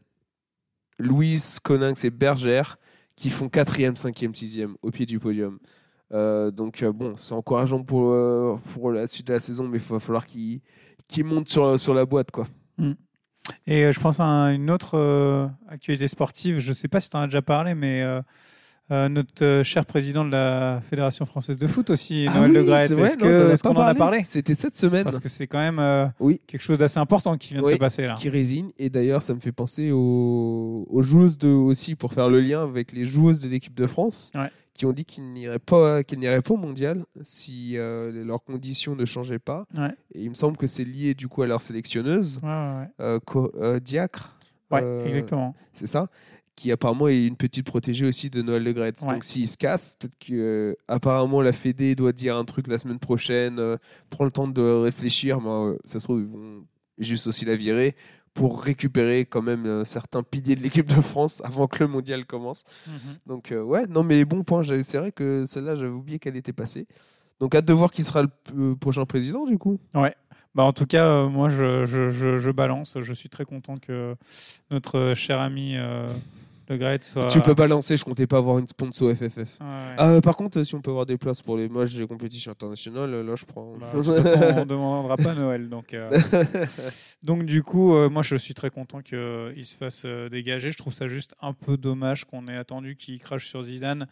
[0.98, 2.78] Louis, Coninx et Bergère,
[3.16, 5.60] qui font 4e, 5e, 6e au pied du podium.
[6.12, 9.78] Euh, donc euh, bon, c'est encourageant pour, euh, pour la suite de la saison, mais
[9.78, 10.62] il va falloir qu'ils
[11.08, 12.32] qu'ils montent sur, sur la boîte.
[12.32, 12.48] quoi.
[13.66, 16.60] Et euh, je pense à un- une autre actualité sportive.
[16.60, 18.04] Je ne sais pas si tu en as déjà parlé, mais
[18.92, 22.68] notre cher président de la Fédération française de foot aussi, Noël Ah oui,
[23.20, 26.08] Le Est-ce qu'on en a parlé C'était cette semaine Parce que c'est quand même euh,
[26.20, 26.42] Oui.
[26.48, 28.16] quelque chose d'assez important qui vient de se passer là.
[28.16, 28.72] qui résigne.
[28.80, 32.64] Et d'ailleurs, ça me fait penser aux, aux joueuses de, aussi, pour faire le lien
[32.64, 34.50] avec les joueuses de l'équipe de France, Ouais.
[34.74, 39.04] Qui ont dit qu'ils n'iraient pas, n'iraient pas au mondial si euh, leurs conditions ne
[39.06, 39.66] changeaient pas.
[39.76, 39.92] Ouais.
[40.14, 43.20] Et il me semble que c'est lié du coup à leur sélectionneuse, Ouais, ouais, euh,
[43.20, 44.38] Co- euh, Diacre.
[44.72, 45.56] Ouais, exactement.
[45.74, 46.08] C'est ça
[46.56, 48.74] qui apparemment est une petite protégée aussi de Noël Le.
[48.74, 48.92] Ouais.
[48.92, 53.00] Donc s'il se casse, peut-être que apparemment la Fédé doit dire un truc la semaine
[53.00, 53.78] prochaine,
[54.10, 56.66] prend le temps de réfléchir, mais ça se trouve ils vont
[56.98, 57.96] juste aussi la virer
[58.40, 62.26] pour récupérer quand même euh, certains piliers de l'équipe de France avant que le mondial
[62.26, 62.64] commence.
[62.88, 62.94] Mhm.
[63.28, 66.54] Donc euh, ouais, non mais bon point, c'est vrai que celle-là j'avais oublié qu'elle était
[66.54, 66.88] passée.
[67.42, 69.78] Donc hâte de voir qui sera le euh, prochain président du coup.
[70.56, 72.98] Bah, en tout cas, euh, moi, je, je, je, je balance.
[73.00, 74.16] Je suis très content que
[74.72, 76.08] notre cher ami euh,
[76.70, 77.28] Le Graët soit.
[77.28, 79.38] Tu peux balancer, je comptais pas avoir une sponsor FFF.
[79.38, 79.66] Ouais.
[79.98, 82.52] Ah, euh, par contre, si on peut avoir des places pour les matchs des compétitions
[82.52, 83.74] internationales, euh, là je prends.
[83.80, 85.68] Bah, de toute façon, on ne demandera pas Noël.
[85.68, 86.10] Donc, euh,
[87.24, 90.72] donc du coup, euh, moi, je suis très content qu'il se fasse euh, dégager.
[90.72, 94.08] Je trouve ça juste un peu dommage qu'on ait attendu qu'il crache sur Zidane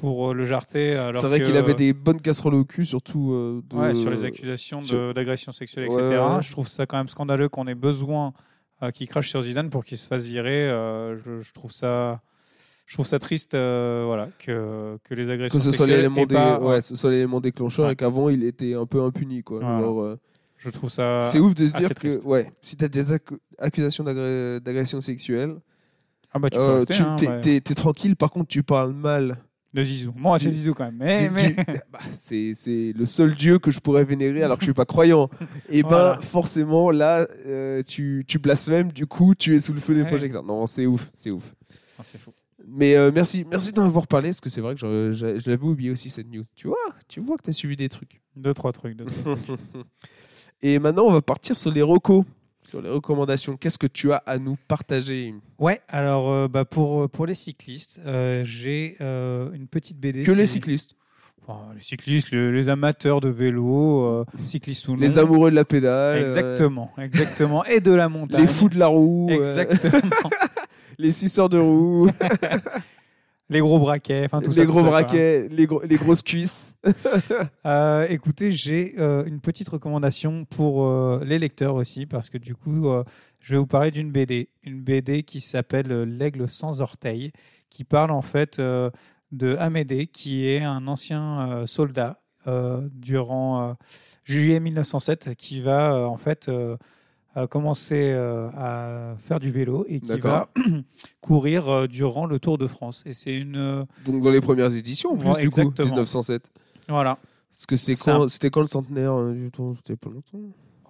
[0.00, 1.10] pour euh, le jarter.
[1.14, 4.24] C'est vrai qu'il avait des bonnes casseroles au cul, surtout euh, de- Ouais, sur les
[4.24, 4.80] accusations
[5.12, 6.02] d'agression sexuelle, etc.
[6.02, 6.42] ouais.
[6.42, 8.32] Je trouve ça quand même scandaleux qu'on ait besoin
[8.82, 10.68] euh, qu'il crache sur Zidane pour qu'il se fasse virer.
[10.68, 12.20] Euh, je, je trouve ça.
[12.86, 16.24] Je trouve ça triste euh, voilà, que, que les agressions que ce soit sexuelles l'élément
[16.24, 16.80] dé- pas- ouais,
[17.40, 17.94] déclencheur Ouais.
[17.94, 19.60] et qu'avant il était un peu impuni quoi.
[20.04, 20.16] Euh,
[20.56, 21.22] Je trouve ça.
[21.24, 22.24] c'est ouf de se dire que triste.
[22.24, 25.56] ouais, si tu as des accu- accusations d'agression sexuelle,
[26.32, 27.16] Ah bah tu euh, hein,
[27.74, 28.14] tranquille.
[28.14, 29.38] Par contre, tu parles mal
[29.74, 30.12] De Zizou.
[30.16, 30.96] Moi, c'est Zizou quand même.
[30.98, 31.54] Mais, mais-
[31.92, 32.52] bah, c'est
[32.94, 35.28] le seul dieu que je pourrais vénérer alors que je suis pas croyant.
[35.68, 36.20] Et ben Voilà.
[36.20, 40.06] forcément là euh, tu, tu blasphèmes, du coup tu es sous le feu des Ouais.
[40.08, 40.44] projecteurs.
[40.44, 41.54] Non, c'est ouf, c'est ouf.
[41.98, 42.30] Ah, c'est fou.
[42.68, 45.50] Mais euh, merci, merci d'en avoir parlé parce que c'est vrai que je, je- je
[45.50, 46.42] l'avais oublié aussi cette news.
[46.54, 48.20] Tu vois, tu vois que tu as suivi des trucs.
[48.34, 48.96] Deux, trois trucs.
[48.96, 49.60] deux, trois trucs.
[50.62, 52.24] Et maintenant on va partir sur les recos,
[52.76, 53.56] sur les recommandations.
[53.56, 58.00] Qu'est-ce que tu as à nous partager Ouais, alors euh, bah, pour, pour les cyclistes,
[58.06, 60.22] euh, j'ai euh, une petite BD.
[60.22, 60.94] Que les cyclistes,
[61.48, 64.98] Enfin, les cyclistes, le- les amateurs de vélo, euh, cyclistes ou non.
[64.98, 67.64] les amoureux de la pédale, euh, Exactement, exactement.
[67.66, 68.40] Et de la montagne.
[68.40, 70.00] les fous de la roue, euh, Exactement.
[70.98, 72.10] les suceurs de roue.
[73.48, 74.62] les gros braquets, enfin tout les ça.
[74.62, 76.76] tout gros ça, braquets, les, gros- les grosses cuisses.
[77.64, 82.54] Euh, écoutez, j'ai euh, une petite recommandation pour euh, les lecteurs aussi, parce que du
[82.54, 82.86] coup,
[83.40, 84.48] je vais vous parler d'une BD.
[84.62, 87.32] Une BD qui s'appelle L'aigle sans orteil,
[87.70, 92.20] qui parle en fait de Amédée, qui est un ancien soldat
[92.92, 93.76] durant
[94.24, 96.50] juillet 1907, qui va en fait
[97.36, 100.48] euh, commencer euh, à faire du vélo et qui va
[101.20, 103.02] courir euh, durant le Tour de France.
[103.06, 103.56] Et c'est une.
[103.56, 105.86] euh, Donc dans les premières éditions en plus Ouais, du coup, exactement.
[105.88, 106.50] 1907.
[106.88, 107.18] voilà.
[107.50, 109.74] Parce que quand, c'était quand le centenaire du Tour?
[109.78, 110.38] C'était pas longtemps.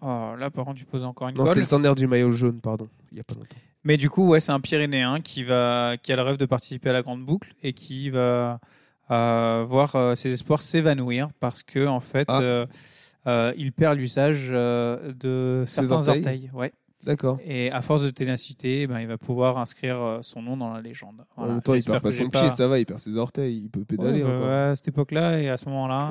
[0.03, 2.61] Oh, là, par contre, tu poses encore une Non, c'était le centenaire du maillot jaune,
[2.61, 2.89] pardon.
[3.13, 3.57] Il y a pas longtemps.
[3.85, 6.91] Mais du coup, ouais, c'est un Pyrénéen qui, va, qui a le rêve de participer
[6.91, 8.59] à la grande boucle et qui va
[9.13, 12.41] euh, voir ses espoirs s'évanouir parce que en fait, Ah.
[12.41, 12.67] euh,
[13.57, 16.17] il perd l'usage euh, de certains orteils.
[16.19, 16.51] orteils.
[16.55, 16.73] ouais.
[17.05, 17.39] D'accord.
[17.47, 20.81] Et à force de ténacité, ben, il va pouvoir inscrire euh, son nom dans la
[20.81, 21.21] légende.
[21.37, 21.53] En Voilà.
[21.53, 23.69] même temps, il perd pas que son pied, ça va, il perd ses orteils, il
[23.71, 26.09] peut pédaler Ouais, bah, ouais, à cette époque-là et à ce moment-là,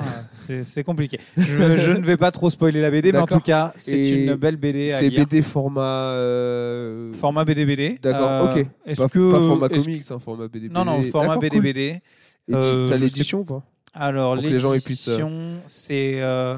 [0.50, 1.20] euh, c'est compliqué.
[1.36, 4.36] Je, je ne vais pas trop spoiler la BD, mais en tout cas, c'est une
[4.36, 5.10] belle BD C'est.
[5.10, 6.12] BD format.
[6.12, 7.98] euh, Format BD-BD.
[8.00, 8.66] D'accord, Euh, ok.
[8.86, 10.70] Est-ce Pas, que pas format comics, un format BD.
[10.70, 11.42] Non, non, format cool.
[11.42, 12.00] BD-BD.
[12.48, 13.62] Et Euh, t'as l'édition ou pas?
[13.92, 15.30] Alors, que euh, l'édition,
[15.66, 16.56] c'est euh,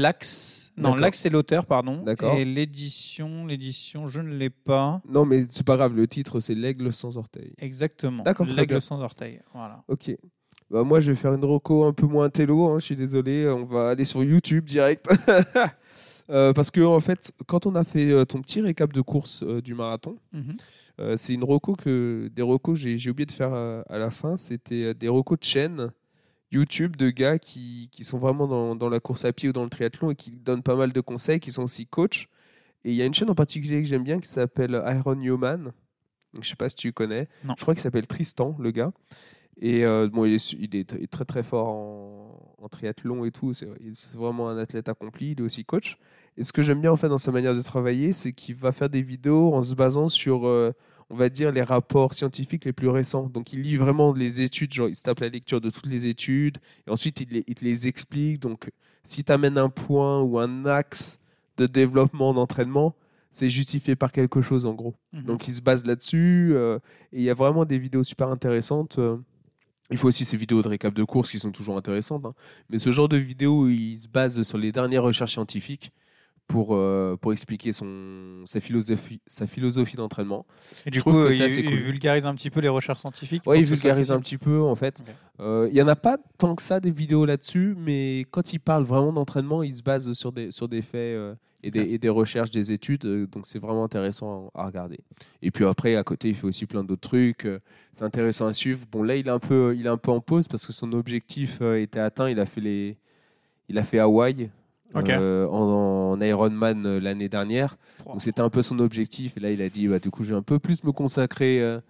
[0.00, 0.72] l'Axe.
[0.76, 2.02] Non, l'Axe, c'est l'auteur, pardon.
[2.02, 2.34] D'accord.
[2.34, 5.00] Et l'édition, l'édition, je ne l'ai pas.
[5.08, 7.54] Non, mais c'est pas grave, le titre c'est L'aigle sans orteil.
[7.58, 8.22] Exactement.
[8.22, 9.40] D'accord, L'Aigle sans orteil.
[9.54, 9.82] Voilà.
[9.88, 10.14] Ok.
[10.70, 13.48] Bah, moi, je vais faire une reco un peu moins télo, hein, je suis désolé.
[13.48, 15.06] On va aller sur YouTube direct.
[16.28, 19.44] Euh, parce que, en fait, quand on a fait euh, ton petit récap de course
[19.44, 20.56] euh, du marathon, Mhm.
[20.98, 22.28] euh, c'est une reco que.
[22.34, 24.36] Des recos, j'ai oublié de faire à la fin.
[24.36, 25.92] C'était des recos de chaîne
[26.50, 29.64] YouTube de gars qui, qui sont vraiment dans, dans la course à pied ou dans
[29.64, 32.28] le triathlon et qui donnent pas mal de conseils, qui sont aussi coachs.
[32.84, 35.16] Et il y a une chaîne en particulier que j'aime bien qui s'appelle Iron.
[35.16, 37.28] Donc, je sais pas si tu connais.
[37.44, 37.54] Non.
[37.56, 38.92] Je crois qu'il s'appelle Tristan, le gars.
[39.58, 43.54] Et euh, bon, il est, il est très très fort en, en triathlon et tout.
[43.54, 43.66] C'est
[44.14, 45.32] vraiment un athlète accompli.
[45.32, 45.98] Il est aussi coach.
[46.36, 48.70] Et ce que j'aime bien en fait dans sa manière de travailler, c'est qu'il va
[48.72, 50.72] faire des vidéos en se basant sur, euh,
[51.10, 53.28] on va dire, les rapports scientifiques les plus récents.
[53.28, 56.06] Donc il lit vraiment les études, genre il se tape la lecture de toutes les
[56.06, 58.40] études, et ensuite il, les- il te les explique.
[58.40, 58.70] Donc
[59.04, 61.20] si tu amènes un point ou un axe
[61.58, 62.94] de développement, d'entraînement,
[63.30, 64.94] c'est justifié par quelque chose en gros.
[65.12, 65.22] Mhm.
[65.24, 66.50] Donc il se base là-dessus.
[66.54, 66.78] euh,
[67.12, 68.98] et il y a vraiment des vidéos super intéressantes.
[68.98, 69.16] euh.
[69.90, 72.24] il faut aussi ces vidéos de récap de course qui sont toujours intéressantes.
[72.24, 72.34] hein.
[72.70, 75.92] Mais ce genre de vidéos où il se base sur les dernières recherches scientifiques
[76.46, 80.46] pour, euh, pour expliquer son, sa philosophie, sa philosophie d'entraînement.
[80.86, 81.74] Et du je coup, que euh, il, assez il cool.
[81.78, 83.42] vulgarise un petit peu les recherches scientifiques.
[83.46, 85.02] Ouais, il vulgarise un petit peu en fait.
[85.40, 88.60] Euh, Il n'y en a pas tant que ça des vidéos là-dessus, mais quand il
[88.60, 91.34] parle vraiment d'entraînement, il se base sur des, sur des faits euh,
[91.64, 95.00] et, des, et des recherches, des études, donc c'est vraiment intéressant à, à regarder.
[95.42, 97.46] Et puis après, à côté, il fait aussi plein d'autres trucs.
[97.92, 98.86] c'est intéressant à suivre.
[98.92, 100.92] Bon, là, il est un peu, il est un peu en pause parce que son
[100.92, 102.30] objectif était atteint.
[102.30, 102.98] Il a fait les,
[103.68, 104.48] il a fait Hawaï.
[104.94, 107.76] Euh, en, en Ironman euh, l'année dernière.
[108.06, 109.36] Donc c'était un peu son objectif.
[109.36, 111.60] Et là, il a dit, bah, du coup, je vais un peu plus me consacrer
[111.60, 111.80] euh,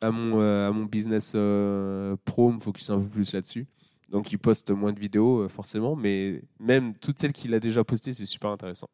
[0.00, 3.66] à, mon, euh, à mon business euh, pro, me focus un peu plus là-dessus.
[4.10, 7.84] Donc il poste moins de vidéos, euh, forcément, mais même toutes celles qu'il a déjà
[7.84, 8.88] postées, c'est super intéressant.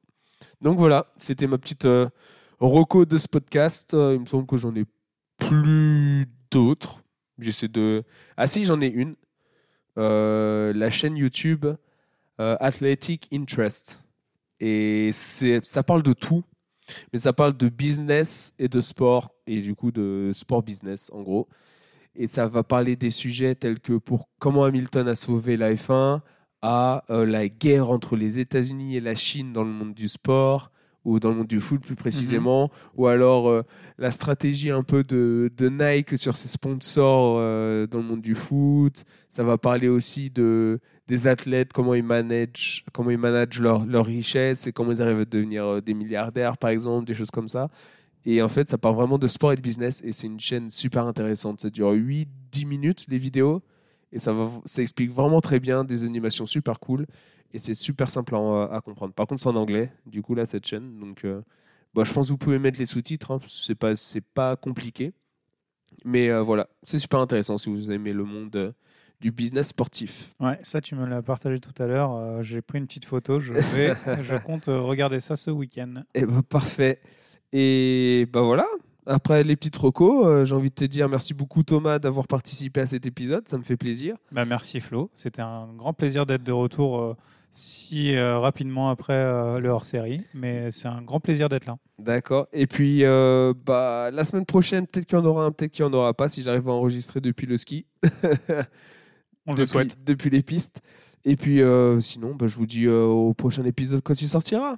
[0.60, 2.08] Donc voilà, c'était ma petite euh,
[2.60, 3.94] reco de ce podcast.
[3.94, 4.84] Euh, il me semble que j'en ai
[5.38, 7.02] plus d'autres.
[7.38, 8.04] J'essaie de...
[8.36, 9.14] Ah si, j'en ai une.
[9.98, 11.76] Euh, la chaîne YouTube euh,
[12.39, 14.05] Athletic Interest.
[14.59, 16.45] Et ça parle de tout,
[17.12, 21.22] mais ça parle de business et de sport, et du coup de sport business en
[21.22, 21.49] gros.
[22.14, 26.20] Et ça va parler des sujets tels que pour comment Hamilton a sauvé la F1,
[26.62, 30.70] à euh, la guerre entre les États-Unis et la Chine dans le monde du sport,
[31.05, 33.62] ou dans le monde du foot plus précisément, ou alors euh,
[33.98, 38.34] la stratégie un peu de, de Nike sur ses sponsors euh, dans le monde du
[38.34, 39.05] foot.
[39.28, 40.78] Ça va parler aussi de,
[41.09, 45.20] des athlètes, comment ils managent, comment ils managent leur, leur richesse et comment ils arrivent
[45.20, 47.68] à devenir euh, des milliardaires, par exemple, des choses comme ça.
[48.24, 50.00] Et en fait, ça part vraiment de sport et de business.
[50.05, 51.61] Et c'est une chaîne super intéressante.
[51.61, 53.62] Ça dure 8-10 minutes, les vidéos.
[54.12, 57.07] Et ça, va, ça explique vraiment très bien des animations super cool.
[57.53, 59.12] Et c'est super simple à, à comprendre.
[59.12, 60.98] Par contre, c'est en anglais, du coup, là, cette chaîne.
[60.98, 61.42] Donc, euh,
[61.94, 63.30] bah, je pense que vous pouvez mettre les sous-titres.
[63.30, 63.92] Hein, c'est pas,
[64.34, 65.12] pas compliqué.
[66.05, 68.72] Mais euh, voilà, c'est super intéressant si vous aimez le monde euh,
[69.20, 70.34] du business sportif.
[70.40, 72.12] Ouais, ça, tu me l'as partagé tout à l'heure.
[72.14, 73.38] Euh, J'ai pris une petite photo.
[73.38, 76.03] Je, vais, je compte regarder ça ce week-end.
[76.14, 77.00] Et bah, parfait.
[77.53, 78.66] Et bah voilà.
[79.05, 82.80] Après les petites recos, euh, j'ai envie de te dire merci beaucoup Thomas d'avoir participé
[82.80, 83.48] à cet épisode.
[83.48, 84.16] Ça me fait plaisir.
[84.30, 85.11] Bah, merci Flo.
[85.14, 87.16] C'était un grand plaisir d'être de retour euh,
[87.53, 90.26] si euh, rapidement après euh, le hors-série.
[90.34, 91.76] Mais c'est un grand plaisir d'être là.
[91.98, 92.48] D'accord.
[92.53, 95.84] Et puis euh, bah, la semaine prochaine, peut-être qu'il y en aura un, peut-être qu'il
[95.84, 97.86] n'y en aura pas si j'arrive à enregistrer depuis le ski.
[99.46, 100.05] On le depuis, souhaite.
[100.05, 100.80] depuis les pistes.
[101.24, 101.61] Et puis
[102.00, 104.76] sinon, bah, je vous dis au prochain épisode quand il sortira.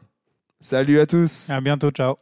[0.61, 1.49] Salut à tous.
[1.51, 1.91] À bientôt.
[1.91, 2.17] Ciao.